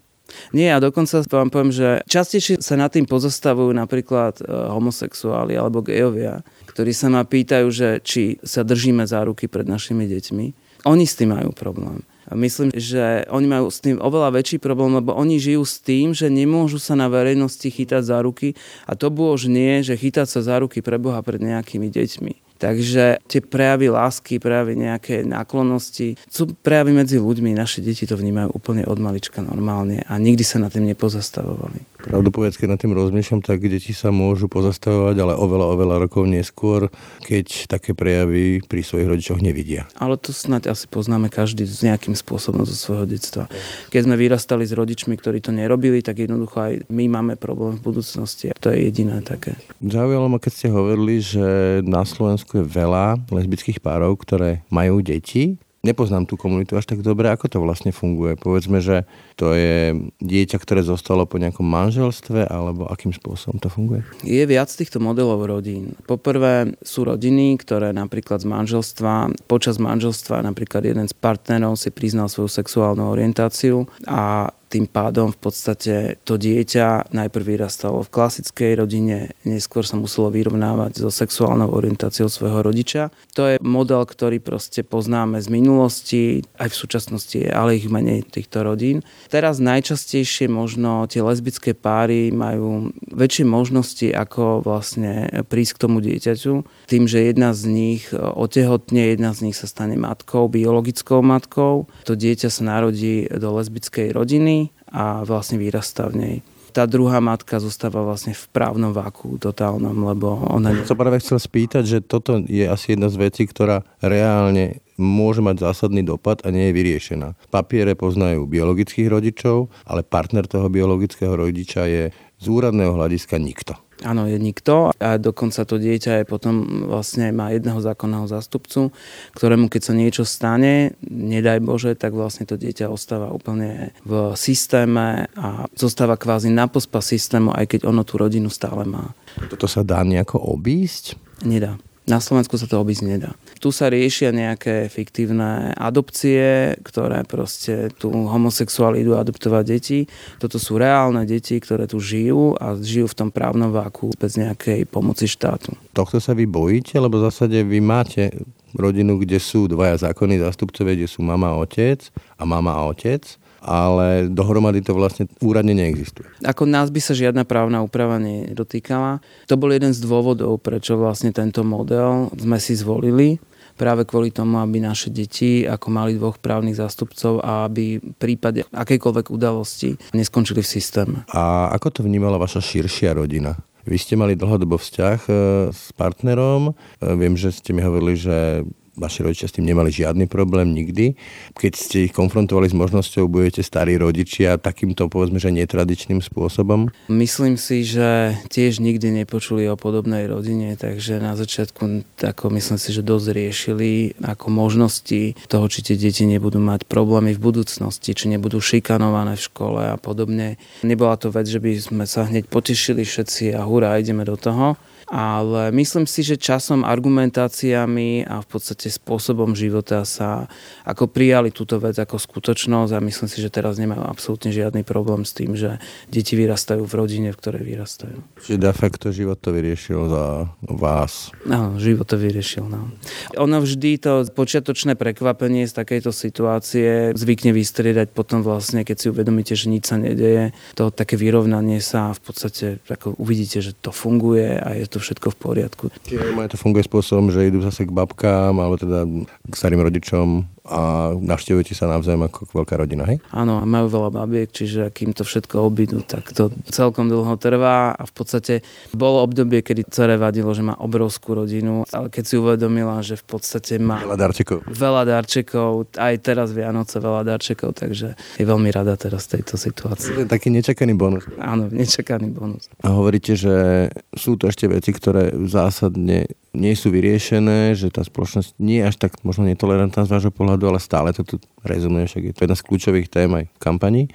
Nie, 0.53 0.77
a 0.77 0.83
dokonca 0.85 1.25
vám 1.25 1.49
poviem, 1.49 1.73
že 1.73 2.05
častejšie 2.05 2.61
sa 2.61 2.77
nad 2.77 2.93
tým 2.93 3.09
pozastavujú 3.09 3.73
napríklad 3.73 4.45
e, 4.45 4.45
homosexuáli 4.45 5.57
alebo 5.57 5.81
gejovia, 5.81 6.45
ktorí 6.69 6.93
sa 6.93 7.09
ma 7.09 7.25
pýtajú, 7.25 7.65
že 7.73 8.05
či 8.05 8.37
sa 8.45 8.61
držíme 8.61 9.09
za 9.09 9.25
ruky 9.25 9.49
pred 9.49 9.65
našimi 9.65 10.05
deťmi. 10.05 10.47
Oni 10.85 11.09
s 11.09 11.17
tým 11.17 11.33
majú 11.33 11.57
problém. 11.57 12.05
Myslím, 12.37 12.75
že 12.75 13.25
oni 13.33 13.47
majú 13.49 13.73
s 13.73 13.81
tým 13.81 13.97
oveľa 14.01 14.37
väčší 14.37 14.61
problém, 14.61 14.93
lebo 14.97 15.17
oni 15.17 15.41
žijú 15.41 15.65
s 15.65 15.81
tým, 15.81 16.13
že 16.13 16.29
nemôžu 16.29 16.77
sa 16.77 16.93
na 16.99 17.09
verejnosti 17.09 17.65
chytať 17.65 18.03
za 18.05 18.19
ruky 18.21 18.53
a 18.85 18.93
to 18.97 19.09
už 19.09 19.49
nie, 19.49 19.81
že 19.81 19.97
chytať 19.97 20.27
sa 20.29 20.41
za 20.45 20.57
ruky 20.61 20.85
pre 20.85 21.01
Boha 21.01 21.25
pred 21.25 21.41
nejakými 21.41 21.89
deťmi. 21.89 22.49
Takže 22.59 23.23
tie 23.31 23.39
prejavy 23.39 23.87
lásky, 23.87 24.43
prejavy 24.43 24.75
nejaké 24.75 25.23
náklonnosti 25.23 26.19
sú 26.27 26.51
prejavy 26.59 26.91
medzi 26.91 27.17
ľuďmi. 27.23 27.55
Naše 27.55 27.87
deti 27.87 28.03
to 28.03 28.19
vnímajú 28.19 28.51
úplne 28.51 28.83
od 28.83 28.99
malička 28.99 29.39
normálne 29.39 30.03
a 30.11 30.19
nikdy 30.19 30.43
sa 30.43 30.59
na 30.59 30.67
tým 30.67 30.91
nepozastavovali. 30.91 31.98
Pravdu 32.09 32.33
povedz, 32.33 32.57
keď 32.57 32.69
nad 32.73 32.81
tým 32.81 32.97
rozmýšľam, 32.97 33.45
tak 33.45 33.61
deti 33.61 33.93
sa 33.93 34.09
môžu 34.09 34.49
pozastavovať, 34.49 35.17
ale 35.21 35.35
oveľa, 35.37 35.67
oveľa 35.77 35.97
rokov 36.09 36.25
neskôr, 36.25 36.89
keď 37.29 37.69
také 37.69 37.93
prejavy 37.93 38.65
pri 38.65 38.81
svojich 38.81 39.09
rodičoch 39.13 39.45
nevidia. 39.45 39.85
Ale 40.01 40.17
to 40.17 40.33
snáď 40.33 40.73
asi 40.73 40.89
poznáme 40.89 41.29
každý 41.29 41.69
s 41.69 41.85
nejakým 41.85 42.17
spôsobom 42.17 42.65
zo 42.65 42.73
svojho 42.73 43.05
detstva. 43.05 43.45
Keď 43.93 44.01
sme 44.09 44.17
vyrastali 44.17 44.65
s 44.65 44.73
rodičmi, 44.73 45.21
ktorí 45.21 45.45
to 45.45 45.53
nerobili, 45.53 46.01
tak 46.01 46.25
jednoducho 46.25 46.57
aj 46.57 46.73
my 46.89 47.05
máme 47.13 47.35
problém 47.37 47.77
v 47.77 47.93
budúcnosti. 47.93 48.57
To 48.65 48.73
je 48.73 48.89
jediné 48.89 49.21
také. 49.21 49.61
Zaujalo 49.85 50.33
ma, 50.33 50.41
keď 50.41 50.53
ste 50.57 50.69
hovorili, 50.73 51.21
že 51.21 51.47
na 51.85 52.09
Slovensku 52.09 52.49
Slovensku 52.49 52.65
je 52.65 52.71
veľa 52.81 53.19
lesbických 53.29 53.83
párov, 53.83 54.15
ktoré 54.25 54.65
majú 54.71 55.03
deti. 55.03 55.61
Nepoznám 55.87 56.27
tú 56.27 56.35
komunitu 56.35 56.75
až 56.75 56.91
tak 56.91 57.01
dobre, 57.07 57.31
ako 57.31 57.47
to 57.47 57.59
vlastne 57.63 57.95
funguje. 57.95 58.35
Povedzme, 58.35 58.83
že 58.83 59.07
to 59.39 59.55
je 59.55 59.95
dieťa, 60.19 60.59
ktoré 60.59 60.83
zostalo 60.83 61.25
po 61.25 61.39
nejakom 61.39 61.65
manželstve, 61.65 62.51
alebo 62.51 62.91
akým 62.91 63.15
spôsobom 63.15 63.63
to 63.63 63.71
funguje? 63.71 64.03
Je 64.27 64.43
viac 64.43 64.69
týchto 64.69 64.99
modelov 64.99 65.47
rodín. 65.47 65.95
Poprvé 66.05 66.75
sú 66.83 67.07
rodiny, 67.07 67.57
ktoré 67.63 67.95
napríklad 67.95 68.43
z 68.43 68.51
manželstva, 68.51 69.47
počas 69.47 69.79
manželstva 69.79 70.43
napríklad 70.43 70.83
jeden 70.83 71.07
z 71.07 71.15
partnerov 71.15 71.79
si 71.79 71.95
priznal 71.95 72.27
svoju 72.27 72.51
sexuálnu 72.51 73.07
orientáciu 73.09 73.87
a 74.05 74.51
tým 74.69 74.85
pádom 74.85 75.33
v 75.33 75.39
podstate 75.41 75.95
to 76.29 76.37
dieťa 76.37 77.09
najprv 77.11 77.57
vyrastalo 77.57 78.05
v 78.05 78.13
klasickej 78.13 78.73
rodine, 78.77 79.33
neskôr 79.49 79.83
sa 79.83 79.97
muselo 79.97 80.29
vyrovnávať 80.29 81.01
so 81.01 81.09
sexuálnou 81.09 81.73
orientáciou 81.73 82.29
svojho 82.29 82.61
rodiča. 82.61 83.09
To 83.33 83.49
je 83.49 83.57
model, 83.65 84.05
ktorý 84.05 84.45
proste 84.45 84.85
poznáme 84.85 85.41
z 85.41 85.49
minulosti, 85.49 86.23
aj 86.61 86.69
v 86.69 86.77
súčasnosti 86.77 87.41
ale 87.49 87.81
ich 87.81 87.89
menej 87.89 88.29
týchto 88.29 88.61
rodín. 88.61 89.01
Teraz 89.33 89.57
najčastejšie 89.57 90.53
možno 90.53 91.09
tie 91.09 91.25
lesbické 91.25 91.73
páry 91.73 92.29
majú 92.29 92.93
väčšie 93.09 93.49
možnosti, 93.49 94.09
ako 94.13 94.61
vlastne 94.61 95.45
prísť 95.49 95.73
k 95.75 95.83
tomu 95.89 96.05
dieťaťu, 96.05 96.53
tým, 96.87 97.09
že 97.09 97.25
jedna 97.25 97.57
z 97.57 97.63
nich 97.73 98.13
otehotne, 98.13 99.17
jedna 99.17 99.33
z 99.33 99.49
nich 99.49 99.57
sa 99.57 99.65
stane 99.65 99.97
matkou, 99.97 100.53
biologickou 100.53 101.25
matkou. 101.25 101.89
To 102.05 102.13
dieťa 102.13 102.53
sa 102.53 102.63
narodí 102.77 103.25
do 103.33 103.49
lesbickej 103.57 104.13
rodiny 104.13 104.58
a 104.93 105.23
vlastne 105.25 105.61
vyrastá 105.61 106.09
v 106.09 106.17
nej 106.17 106.37
tá 106.79 106.85
druhá 106.87 107.19
matka 107.19 107.59
zostáva 107.59 108.05
vlastne 108.05 108.37
v 108.37 108.45
právnom 108.55 108.93
váku 108.95 109.41
totálnom, 109.41 109.99
lebo 109.99 110.47
ona... 110.47 110.71
Sa 110.85 110.95
práve 110.95 111.19
chcel 111.19 111.41
spýtať, 111.41 111.83
že 111.83 111.99
toto 112.05 112.39
je 112.45 112.63
asi 112.69 112.95
jedna 112.95 113.11
z 113.11 113.19
vecí, 113.19 113.49
ktorá 113.49 113.83
reálne 113.99 114.79
môže 114.95 115.43
mať 115.43 115.65
zásadný 115.65 116.07
dopad 116.07 116.39
a 116.47 116.55
nie 116.55 116.71
je 116.71 116.77
vyriešená. 116.79 117.35
Papiere 117.51 117.99
poznajú 117.99 118.47
biologických 118.47 119.09
rodičov, 119.11 119.73
ale 119.91 120.07
partner 120.07 120.47
toho 120.47 120.71
biologického 120.71 121.35
rodiča 121.35 121.83
je 121.89 122.05
z 122.15 122.47
úradného 122.47 122.95
hľadiska 122.95 123.43
nikto. 123.43 123.75
Áno, 124.07 124.31
je 124.31 124.39
nikto 124.39 124.95
a 124.95 125.19
dokonca 125.19 125.67
to 125.67 125.81
dieťa 125.81 126.23
je 126.23 126.25
potom 126.29 126.87
vlastne 126.87 127.35
má 127.35 127.51
jedného 127.51 127.83
zákonného 127.83 128.31
zástupcu, 128.31 128.95
ktorému 129.35 129.67
keď 129.67 129.83
sa 129.83 129.95
niečo 129.97 130.23
stane, 130.23 130.95
nedaj 131.03 131.59
Bože, 131.59 131.99
tak 131.99 132.15
vlastne 132.15 132.47
to 132.47 132.55
dieťa 132.55 132.87
ostáva 132.87 133.35
úplne 133.35 133.91
v 134.07 134.39
systéme 134.39 135.27
a 135.35 135.67
zostáva 135.75 136.15
kvázi 136.15 136.53
na 136.53 136.71
pospa 136.71 137.03
systému, 137.03 137.51
aj 137.51 137.75
keď 137.75 137.81
ono 137.91 138.07
tú 138.07 138.23
rodinu 138.23 138.47
stále 138.47 138.87
má. 138.87 139.11
Toto 139.51 139.67
sa 139.67 139.83
dá 139.83 140.07
nejako 140.07 140.39
obísť? 140.55 141.19
Nedá. 141.43 141.79
Na 142.09 142.25
Slovensku 142.25 142.57
sa 142.57 142.65
to 142.65 142.81
obísť 142.81 143.05
nedá. 143.05 143.37
Tu 143.61 143.69
sa 143.69 143.93
riešia 143.93 144.33
nejaké 144.33 144.89
fiktívne 144.89 145.77
adopcie, 145.77 146.73
ktoré 146.81 147.21
proste 147.29 147.93
tu 148.01 148.09
homosexuáli 148.09 149.05
idú 149.05 149.13
adoptovať 149.13 149.65
deti. 149.69 150.09
Toto 150.41 150.57
sú 150.57 150.81
reálne 150.81 151.29
deti, 151.29 151.61
ktoré 151.61 151.85
tu 151.85 152.01
žijú 152.01 152.57
a 152.57 152.81
žijú 152.81 153.13
v 153.13 153.19
tom 153.19 153.29
právnom 153.29 153.69
váku 153.69 154.09
bez 154.17 154.41
nejakej 154.41 154.89
pomoci 154.89 155.29
štátu. 155.29 155.77
Tohto 155.93 156.17
sa 156.17 156.33
vy 156.33 156.49
bojíte, 156.49 156.97
lebo 156.97 157.21
v 157.21 157.29
zásade 157.29 157.61
vy 157.61 157.77
máte 157.85 158.33
rodinu, 158.73 159.21
kde 159.21 159.37
sú 159.37 159.69
dvaja 159.69 160.09
zákonní 160.09 160.41
zástupcovia, 160.41 160.97
kde 160.97 161.13
sú 161.13 161.21
mama 161.21 161.53
a 161.53 161.61
otec 161.61 162.09
a 162.41 162.43
mama 162.49 162.73
a 162.73 162.89
otec 162.89 163.37
ale 163.63 164.31
dohromady 164.31 164.81
to 164.83 164.95
vlastne 164.95 165.27
úradne 165.43 165.75
neexistuje. 165.75 166.27
Ako 166.47 166.65
nás 166.65 166.89
by 166.95 167.01
sa 167.03 167.15
žiadna 167.15 167.43
právna 167.43 167.83
úprava 167.83 168.19
nedotýkala. 168.23 169.19
To 169.51 169.55
bol 169.59 169.75
jeden 169.75 169.91
z 169.91 170.01
dôvodov, 170.03 170.63
prečo 170.63 170.99
vlastne 170.99 171.35
tento 171.35 171.67
model 171.67 172.31
sme 172.39 172.59
si 172.63 172.79
zvolili 172.79 173.43
práve 173.79 174.03
kvôli 174.03 174.35
tomu, 174.35 174.59
aby 174.59 174.83
naše 174.83 175.15
deti 175.15 175.63
ako 175.63 175.87
mali 175.95 176.19
dvoch 176.19 176.43
právnych 176.43 176.75
zástupcov 176.75 177.39
a 177.39 177.71
aby 177.71 178.03
v 178.03 178.15
prípade 178.19 178.67
akejkoľvek 178.75 179.31
udalosti 179.31 179.95
neskončili 180.11 180.61
v 180.61 180.69
systéme. 180.69 181.17
A 181.31 181.71
ako 181.71 181.95
to 181.95 182.01
vnímala 182.03 182.43
vaša 182.43 182.59
širšia 182.59 183.15
rodina? 183.15 183.55
Vy 183.89 183.97
ste 183.97 184.21
mali 184.21 184.37
dlhodobo 184.37 184.77
vzťah 184.77 185.19
e, 185.25 185.33
s 185.73 185.97
partnerom. 185.97 186.77
E, 187.01 187.09
viem, 187.17 187.41
že 187.41 187.49
ste 187.49 187.73
mi 187.73 187.81
hovorili, 187.81 188.21
že 188.21 188.69
vaši 188.99 189.25
rodičia 189.25 189.49
s 189.49 189.57
tým 189.57 189.71
nemali 189.71 189.95
žiadny 189.95 190.27
problém 190.27 190.75
nikdy. 190.75 191.15
Keď 191.55 191.73
ste 191.73 191.97
ich 192.11 192.13
konfrontovali 192.13 192.69
s 192.69 192.77
možnosťou, 192.77 193.31
budete 193.31 193.63
starí 193.63 193.95
rodičia 193.97 194.59
takýmto, 194.59 195.07
povedzme, 195.07 195.39
že 195.39 195.55
netradičným 195.55 196.21
spôsobom? 196.21 196.91
Myslím 197.09 197.55
si, 197.57 197.87
že 197.87 198.35
tiež 198.51 198.83
nikdy 198.83 199.25
nepočuli 199.25 199.71
o 199.71 199.79
podobnej 199.79 200.27
rodine, 200.27 200.75
takže 200.75 201.23
na 201.23 201.39
začiatku 201.39 202.05
ako 202.21 202.45
myslím 202.59 202.79
si, 202.79 202.91
že 202.91 203.07
dosť 203.07 203.27
riešili 203.33 203.91
ako 204.21 204.47
možnosti 204.51 205.39
toho, 205.47 205.67
či 205.71 205.81
tie 205.87 205.97
deti 205.97 206.27
nebudú 206.27 206.59
mať 206.59 206.85
problémy 206.91 207.33
v 207.33 207.41
budúcnosti, 207.41 208.13
či 208.13 208.27
nebudú 208.29 208.59
šikanované 208.59 209.39
v 209.39 209.47
škole 209.47 209.83
a 209.95 209.97
podobne. 209.97 210.59
Nebola 210.83 211.15
to 211.15 211.31
vec, 211.31 211.47
že 211.47 211.63
by 211.63 211.79
sme 211.79 212.05
sa 212.05 212.27
hneď 212.27 212.51
potešili 212.51 213.07
všetci 213.07 213.55
a 213.55 213.63
hurá, 213.63 213.97
ideme 213.97 214.27
do 214.27 214.35
toho 214.35 214.75
ale 215.09 215.73
myslím 215.73 216.05
si, 216.05 216.21
že 216.21 216.37
časom 216.37 216.85
argumentáciami 216.85 218.29
a 218.29 218.45
v 218.45 218.49
podstate 218.49 218.93
spôsobom 218.93 219.57
života 219.57 220.05
sa 220.05 220.53
ako 220.85 221.09
prijali 221.09 221.49
túto 221.49 221.81
vec 221.81 221.97
ako 221.97 222.21
skutočnosť 222.21 222.93
a 222.93 223.01
myslím 223.01 223.29
si, 223.29 223.41
že 223.41 223.49
teraz 223.49 223.81
nemajú 223.81 224.05
absolútne 224.05 224.53
žiadny 224.53 224.85
problém 224.85 225.25
s 225.25 225.33
tým, 225.33 225.57
že 225.57 225.81
deti 226.13 226.37
vyrastajú 226.37 226.85
v 226.85 226.93
rodine, 226.93 227.33
v 227.33 227.41
ktorej 227.41 227.65
vyrastajú. 227.65 228.21
Čiže 228.45 228.61
de 228.61 228.73
facto 228.77 229.09
život 229.09 229.41
to 229.41 229.49
vyriešil 229.57 230.13
za 230.13 230.27
vás. 230.69 231.33
Áno, 231.49 231.81
život 231.81 232.05
to 232.05 232.21
vyriešil. 232.21 232.69
No. 232.69 232.93
Ono 233.41 233.57
vždy 233.65 233.91
to 233.97 234.29
počiatočné 234.29 234.93
prekvapenie 234.93 235.65
z 235.65 235.73
takejto 235.73 236.13
situácie 236.13 237.17
zvykne 237.17 237.57
vystriedať 237.57 238.13
potom 238.13 238.45
vlastne, 238.45 238.85
keď 238.85 238.97
si 239.01 239.07
uvedomíte, 239.09 239.57
že 239.57 239.73
nič 239.73 239.89
sa 239.89 239.97
nedeje, 239.97 240.53
to 240.77 240.93
také 240.93 241.17
vyrovnanie 241.17 241.81
sa 241.81 242.13
v 242.13 242.21
podstate 242.21 242.67
ako 242.85 243.17
uvidíte, 243.17 243.65
že 243.65 243.73
to 243.73 243.89
funguje 243.89 244.59
a 244.61 244.77
je 244.77 244.87
to 244.87 244.98
to 244.99 245.07
všetko 245.07 245.31
v 245.31 245.39
poriadku. 245.39 245.85
Čiže 246.03 246.35
to 246.51 246.59
funguje 246.59 246.83
spôsobom, 246.83 247.31
že 247.31 247.47
idú 247.47 247.63
zase 247.63 247.87
k 247.87 247.95
babkám 247.95 248.59
alebo 248.59 248.75
teda 248.75 249.07
k 249.47 249.55
starým 249.55 249.79
rodičom 249.79 250.43
a 250.69 251.13
navštevujete 251.17 251.73
sa 251.73 251.89
navzájom 251.89 252.29
ako 252.29 252.53
veľká 252.53 252.77
rodina, 252.77 253.09
hej? 253.09 253.19
Áno, 253.33 253.65
majú 253.65 253.89
veľa 253.89 254.11
babiek, 254.13 254.53
čiže 254.53 254.93
kým 254.93 255.17
to 255.17 255.25
všetko 255.25 255.65
obídu, 255.65 256.05
tak 256.05 256.31
to 256.37 256.53
celkom 256.69 257.09
dlho 257.09 257.41
trvá 257.41 257.97
a 257.97 258.03
v 258.05 258.13
podstate 258.13 258.55
bolo 258.93 259.25
obdobie, 259.25 259.65
kedy 259.65 259.89
cere 259.89 260.21
vadilo, 260.21 260.53
že 260.53 260.61
má 260.61 260.77
obrovskú 260.77 261.33
rodinu, 261.33 261.89
ale 261.89 262.13
keď 262.13 262.25
si 262.29 262.35
uvedomila, 262.37 263.01
že 263.01 263.17
v 263.17 263.25
podstate 263.25 263.81
má 263.81 264.05
veľa 264.05 264.19
darčekov. 264.21 264.59
Veľa 264.69 265.03
darčekov, 265.09 265.69
aj 265.97 266.15
teraz 266.21 266.53
Vianoce 266.53 267.01
veľa 267.01 267.25
darčekov, 267.25 267.73
takže 267.73 268.15
je 268.37 268.45
veľmi 268.45 268.69
rada 268.69 268.95
teraz 269.01 269.25
tejto 269.25 269.57
situácii. 269.57 270.29
Taký 270.29 270.53
nečakaný 270.53 270.93
bonus. 270.93 271.25
Áno, 271.41 271.73
nečakaný 271.73 272.29
bonus. 272.29 272.69
A 272.85 272.93
hovoríte, 272.93 273.33
že 273.33 273.89
sú 274.13 274.37
to 274.37 274.53
ešte 274.53 274.69
veci, 274.69 274.93
ktoré 274.93 275.33
zásadne 275.49 276.29
nie 276.59 276.75
sú 276.75 276.91
vyriešené, 276.91 277.79
že 277.79 277.89
tá 277.89 278.03
spoločnosť 278.03 278.59
nie 278.59 278.83
je 278.83 278.91
až 278.91 278.97
tak 278.99 279.15
možno 279.23 279.47
netolerantná 279.47 280.03
z 280.03 280.13
vášho 280.13 280.35
pohľadu, 280.35 280.75
ale 280.75 280.83
stále 280.83 281.15
to 281.15 281.23
tu 281.23 281.39
rezonuje, 281.63 282.11
však 282.11 282.23
je 282.27 282.35
to 282.35 282.43
jedna 282.45 282.57
z 282.59 282.67
kľúčových 282.67 283.09
tém 283.09 283.31
aj 283.31 283.45
kampani. 283.63 284.11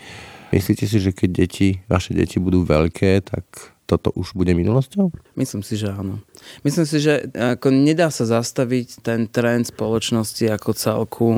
Myslíte 0.54 0.86
si, 0.86 1.02
že 1.02 1.16
keď 1.16 1.30
deti, 1.34 1.82
vaše 1.90 2.14
deti 2.14 2.38
budú 2.38 2.62
veľké, 2.62 3.26
tak 3.26 3.73
toto 3.94 4.10
už 4.18 4.34
bude 4.34 4.58
minulosťou? 4.58 5.14
Myslím 5.38 5.62
si, 5.62 5.78
že 5.78 5.94
áno. 5.94 6.18
Myslím 6.66 6.90
si, 6.90 6.98
že 6.98 7.30
ako 7.34 7.70
nedá 7.70 8.10
sa 8.10 8.26
zastaviť 8.26 9.06
ten 9.06 9.30
trend 9.30 9.70
spoločnosti 9.70 10.50
ako 10.50 10.70
celku. 10.74 11.30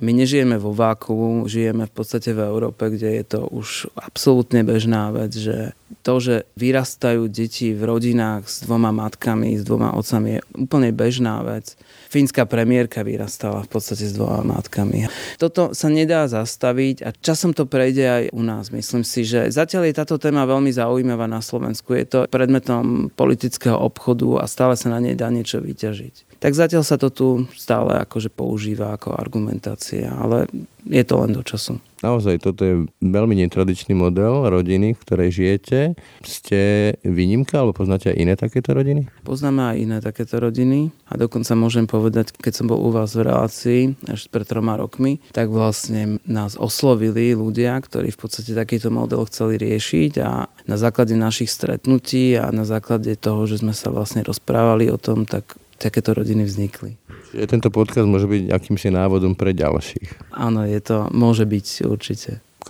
My 0.00 0.10
nežijeme 0.16 0.56
vo 0.56 0.72
váku, 0.72 1.44
žijeme 1.44 1.84
v 1.84 1.92
podstate 1.92 2.32
v 2.32 2.40
Európe, 2.48 2.88
kde 2.88 3.20
je 3.20 3.24
to 3.36 3.40
už 3.52 3.92
absolútne 4.00 4.64
bežná 4.64 5.12
vec, 5.12 5.36
že 5.36 5.76
to, 6.00 6.14
že 6.22 6.36
vyrastajú 6.56 7.28
deti 7.28 7.76
v 7.76 7.82
rodinách 7.84 8.48
s 8.48 8.64
dvoma 8.64 8.94
matkami, 8.96 9.60
s 9.60 9.62
dvoma 9.66 9.92
otcami 9.92 10.38
je 10.38 10.40
úplne 10.56 10.90
bežná 10.96 11.44
vec. 11.44 11.76
Fínska 12.10 12.42
premiérka 12.42 13.06
vyrastala 13.06 13.62
v 13.62 13.70
podstate 13.70 14.02
s 14.02 14.18
dvoma 14.18 14.42
matkami. 14.42 15.06
Toto 15.38 15.70
sa 15.78 15.86
nedá 15.86 16.26
zastaviť 16.26 17.06
a 17.06 17.14
časom 17.14 17.54
to 17.54 17.70
prejde 17.70 18.02
aj 18.02 18.24
u 18.34 18.42
nás. 18.42 18.74
Myslím 18.74 19.06
si, 19.06 19.22
že 19.22 19.46
zatiaľ 19.54 19.86
je 19.86 19.94
táto 19.94 20.18
téma 20.18 20.42
veľmi 20.42 20.74
zaujímavá 20.74 21.30
na 21.30 21.38
Slovensku. 21.38 21.94
Je 21.94 22.10
to 22.10 22.18
predmetom 22.26 23.14
politického 23.14 23.78
obchodu 23.78 24.42
a 24.42 24.50
stále 24.50 24.74
sa 24.74 24.90
na 24.90 24.98
nej 24.98 25.14
dá 25.14 25.30
niečo 25.30 25.62
vyťažiť. 25.62 26.42
Tak 26.42 26.50
zatiaľ 26.50 26.82
sa 26.82 26.98
to 26.98 27.14
tu 27.14 27.28
stále 27.54 28.02
akože 28.02 28.34
používa 28.34 28.90
ako 28.98 29.14
argumentácia, 29.14 30.10
ale 30.10 30.50
je 30.90 31.04
to 31.06 31.14
len 31.14 31.30
do 31.30 31.46
času. 31.46 31.78
Naozaj, 32.00 32.40
toto 32.40 32.64
je 32.64 32.74
veľmi 33.04 33.36
netradičný 33.44 33.92
model 33.92 34.48
rodiny, 34.48 34.96
v 34.96 35.02
ktorej 35.04 35.30
žijete. 35.36 35.78
Ste 36.24 36.60
výnimka, 37.04 37.60
alebo 37.60 37.76
poznáte 37.76 38.08
aj 38.08 38.16
iné 38.16 38.34
takéto 38.40 38.72
rodiny? 38.72 39.04
Poznáme 39.20 39.72
aj 39.72 39.76
iné 39.76 39.98
takéto 40.00 40.40
rodiny 40.40 40.88
a 41.12 41.20
dokonca 41.20 41.52
môžem 41.52 41.84
povedať, 41.84 42.32
keď 42.32 42.52
som 42.56 42.66
bol 42.72 42.80
u 42.80 42.88
vás 42.88 43.12
v 43.12 43.28
relácii 43.28 43.80
až 44.08 44.32
pred 44.32 44.48
troma 44.48 44.80
rokmi, 44.80 45.20
tak 45.36 45.52
vlastne 45.52 46.24
nás 46.24 46.56
oslovili 46.56 47.36
ľudia, 47.36 47.76
ktorí 47.76 48.08
v 48.16 48.20
podstate 48.20 48.56
takýto 48.56 48.88
model 48.88 49.28
chceli 49.28 49.60
riešiť 49.60 50.12
a 50.24 50.48
na 50.48 50.76
základe 50.80 51.12
našich 51.12 51.52
stretnutí 51.52 52.32
a 52.40 52.48
na 52.48 52.64
základe 52.64 53.12
toho, 53.20 53.44
že 53.44 53.60
sme 53.60 53.76
sa 53.76 53.92
vlastne 53.92 54.24
rozprávali 54.24 54.88
o 54.88 54.96
tom, 54.96 55.28
tak 55.28 55.60
takéto 55.80 56.12
rodiny 56.12 56.44
vznikli. 56.44 56.99
Tento 57.30 57.68
podcast 57.70 58.10
môže 58.10 58.26
byť 58.26 58.50
akýmsi 58.50 58.90
návodom 58.90 59.38
pre 59.38 59.54
ďalších. 59.54 60.34
Áno, 60.34 60.66
je 60.66 60.80
to, 60.82 61.06
môže 61.14 61.46
byť 61.46 61.66
určite 61.86 62.42
k 62.60 62.68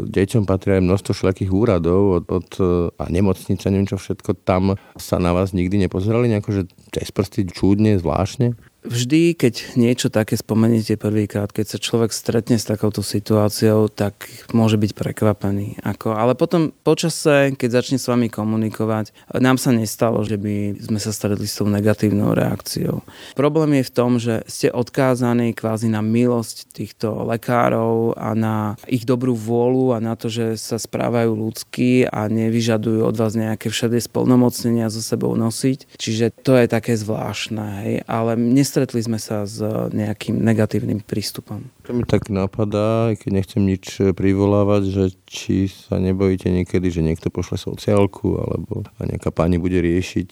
deťom 0.00 0.48
patria 0.48 0.80
aj 0.80 0.88
množstvo 0.88 1.12
všelijakých 1.12 1.52
úradov 1.52 2.02
od, 2.18 2.24
od, 2.32 2.50
a 2.96 3.04
nemocnica, 3.12 3.68
neviem 3.68 3.84
čo 3.84 4.00
všetko, 4.00 4.42
tam 4.48 4.80
sa 4.96 5.20
na 5.20 5.36
vás 5.36 5.52
nikdy 5.52 5.76
nepozerali 5.76 6.32
nejako, 6.32 6.50
že 6.56 6.62
cez 6.96 7.12
prsty 7.12 7.44
čúdne, 7.52 8.00
zvláštne? 8.00 8.56
Vždy, 8.86 9.34
keď 9.34 9.74
niečo 9.74 10.08
také 10.08 10.38
spomeniete 10.38 10.94
prvýkrát, 10.94 11.50
keď 11.50 11.76
sa 11.76 11.78
človek 11.82 12.14
stretne 12.14 12.54
s 12.54 12.64
takouto 12.64 13.02
situáciou, 13.02 13.90
tak 13.90 14.30
môže 14.54 14.78
byť 14.78 14.94
prekvapený. 14.94 15.82
Ako, 15.82 16.14
ale 16.14 16.38
potom 16.38 16.70
počase, 16.86 17.52
keď 17.58 17.82
začne 17.82 17.98
s 17.98 18.06
vami 18.06 18.30
komunikovať, 18.30 19.10
nám 19.42 19.58
sa 19.58 19.74
nestalo, 19.74 20.22
že 20.22 20.38
by 20.38 20.78
sme 20.78 21.02
sa 21.02 21.10
stretli 21.10 21.50
s 21.50 21.58
tou 21.58 21.66
negatívnou 21.66 22.32
reakciou. 22.32 23.02
Problém 23.34 23.82
je 23.82 23.88
v 23.90 23.94
tom, 23.94 24.10
že 24.22 24.46
ste 24.46 24.70
odkázaní 24.70 25.50
kvázi 25.52 25.90
na 25.90 26.00
milosť 26.00 26.70
týchto 26.70 27.26
lekárov 27.26 28.14
a 28.14 28.38
na 28.38 28.78
ich 28.86 29.02
dobrú 29.02 29.34
vôľu 29.34 29.96
a 29.96 29.98
na 29.98 30.14
to, 30.14 30.30
že 30.30 30.54
sa 30.54 30.78
správajú 30.78 31.34
ľudsky 31.34 32.06
a 32.06 32.30
nevyžadujú 32.30 33.02
od 33.02 33.16
vás 33.18 33.34
nejaké 33.34 33.66
všade 33.66 33.98
splnomocnenia 33.98 34.86
so 34.94 35.02
sebou 35.02 35.34
nosiť. 35.34 35.98
Čiže 35.98 36.30
to 36.46 36.54
je 36.54 36.66
také 36.70 36.94
zvláštne. 36.94 37.66
Hej. 37.82 37.94
Ale 38.06 38.38
nestretli 38.76 39.00
sme 39.00 39.16
sa 39.16 39.48
s 39.48 39.56
nejakým 39.96 40.36
negatívnym 40.36 41.00
prístupom. 41.00 41.64
To 41.88 41.96
mi 41.96 42.04
tak 42.04 42.28
napadá, 42.28 43.16
keď 43.16 43.30
nechcem 43.32 43.64
nič 43.64 44.04
privolávať, 44.12 44.82
že 44.92 45.04
či 45.24 45.72
sa 45.72 45.96
nebojíte 45.96 46.52
niekedy, 46.52 46.92
že 46.92 47.00
niekto 47.00 47.32
pošle 47.32 47.56
sociálku 47.56 48.36
alebo 48.36 48.84
a 49.00 49.08
nejaká 49.08 49.32
pani 49.32 49.56
bude 49.56 49.80
riešiť 49.80 50.30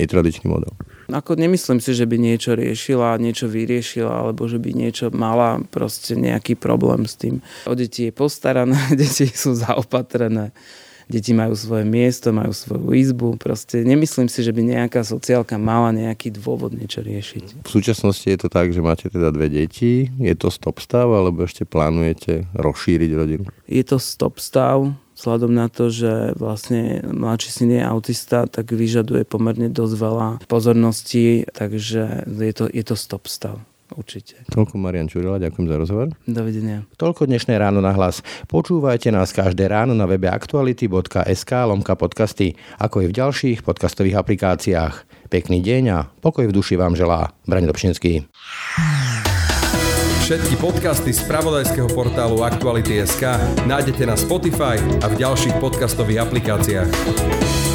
netradičný 0.00 0.48
model. 0.48 0.72
Ako 1.12 1.36
nemyslím 1.36 1.84
si, 1.84 1.92
že 1.92 2.08
by 2.08 2.16
niečo 2.16 2.56
riešila, 2.56 3.20
niečo 3.20 3.44
vyriešila, 3.44 4.24
alebo 4.24 4.48
že 4.48 4.56
by 4.56 4.72
niečo 4.72 5.12
mala 5.12 5.60
proste 5.68 6.16
nejaký 6.16 6.56
problém 6.56 7.04
s 7.04 7.20
tým. 7.20 7.44
O 7.68 7.76
deti 7.76 8.08
je 8.08 8.12
postarané, 8.16 8.80
deti 8.96 9.28
sú 9.28 9.52
zaopatrené 9.52 10.56
deti 11.08 11.32
majú 11.32 11.54
svoje 11.56 11.86
miesto, 11.86 12.34
majú 12.34 12.52
svoju 12.54 12.92
izbu. 12.92 13.28
Proste 13.40 13.82
nemyslím 13.82 14.28
si, 14.28 14.44
že 14.44 14.52
by 14.52 14.62
nejaká 14.62 15.02
sociálka 15.06 15.56
mala 15.56 15.94
nejaký 15.94 16.34
dôvod 16.34 16.74
niečo 16.74 17.02
riešiť. 17.02 17.66
V 17.66 17.70
súčasnosti 17.70 18.26
je 18.26 18.38
to 18.38 18.48
tak, 18.52 18.70
že 18.70 18.84
máte 18.84 19.08
teda 19.08 19.32
dve 19.34 19.48
deti. 19.48 20.10
Je 20.20 20.34
to 20.36 20.52
stop 20.52 20.78
stav, 20.78 21.08
alebo 21.10 21.46
ešte 21.46 21.66
plánujete 21.66 22.46
rozšíriť 22.54 23.10
rodinu? 23.14 23.44
Je 23.66 23.82
to 23.86 23.96
stop 23.96 24.38
stav, 24.42 24.92
vzhľadom 25.16 25.52
na 25.54 25.70
to, 25.70 25.88
že 25.92 26.34
vlastne 26.34 27.04
mladší 27.06 27.50
syn 27.52 27.70
je 27.78 27.82
autista, 27.84 28.50
tak 28.50 28.74
vyžaduje 28.74 29.22
pomerne 29.22 29.70
dosť 29.70 29.94
veľa 29.94 30.28
pozornosti, 30.50 31.46
takže 31.54 32.26
je 32.26 32.54
to, 32.54 32.64
je 32.66 32.84
to 32.84 32.96
stop 32.98 33.30
stav. 33.30 33.62
Určite. 33.92 34.42
Toľko 34.48 34.80
Marian 34.80 35.08
Čurila, 35.08 35.36
ďakujem 35.40 35.66
za 35.68 35.76
rozhovor. 35.76 36.06
Dovidenia. 36.24 36.84
Toľko 36.96 37.28
dnešné 37.28 37.56
ráno 37.56 37.84
na 37.84 37.92
hlas. 37.92 38.24
Počúvajte 38.48 39.12
nás 39.12 39.32
každé 39.32 39.68
ráno 39.68 39.92
na 39.92 40.08
webe 40.08 40.28
aktuality.sk 40.28 41.52
lomka 41.68 41.94
podcasty, 41.94 42.56
ako 42.80 43.04
i 43.04 43.06
v 43.08 43.16
ďalších 43.16 43.58
podcastových 43.64 44.18
aplikáciách. 44.20 45.28
Pekný 45.28 45.64
deň 45.64 45.82
a 45.92 45.98
pokoj 46.20 46.44
v 46.48 46.52
duši 46.52 46.76
vám 46.76 46.92
želá 46.92 47.32
Braň 47.48 47.68
Dobšinský. 47.68 48.28
Všetky 50.22 50.54
podcasty 50.62 51.10
z 51.10 51.26
pravodajského 51.26 51.90
portálu 51.90 52.46
Aktuality.sk 52.46 53.26
nájdete 53.66 54.06
na 54.06 54.14
Spotify 54.14 54.78
a 55.02 55.10
v 55.10 55.18
ďalších 55.18 55.58
podcastových 55.58 56.24
aplikáciách. 56.24 57.71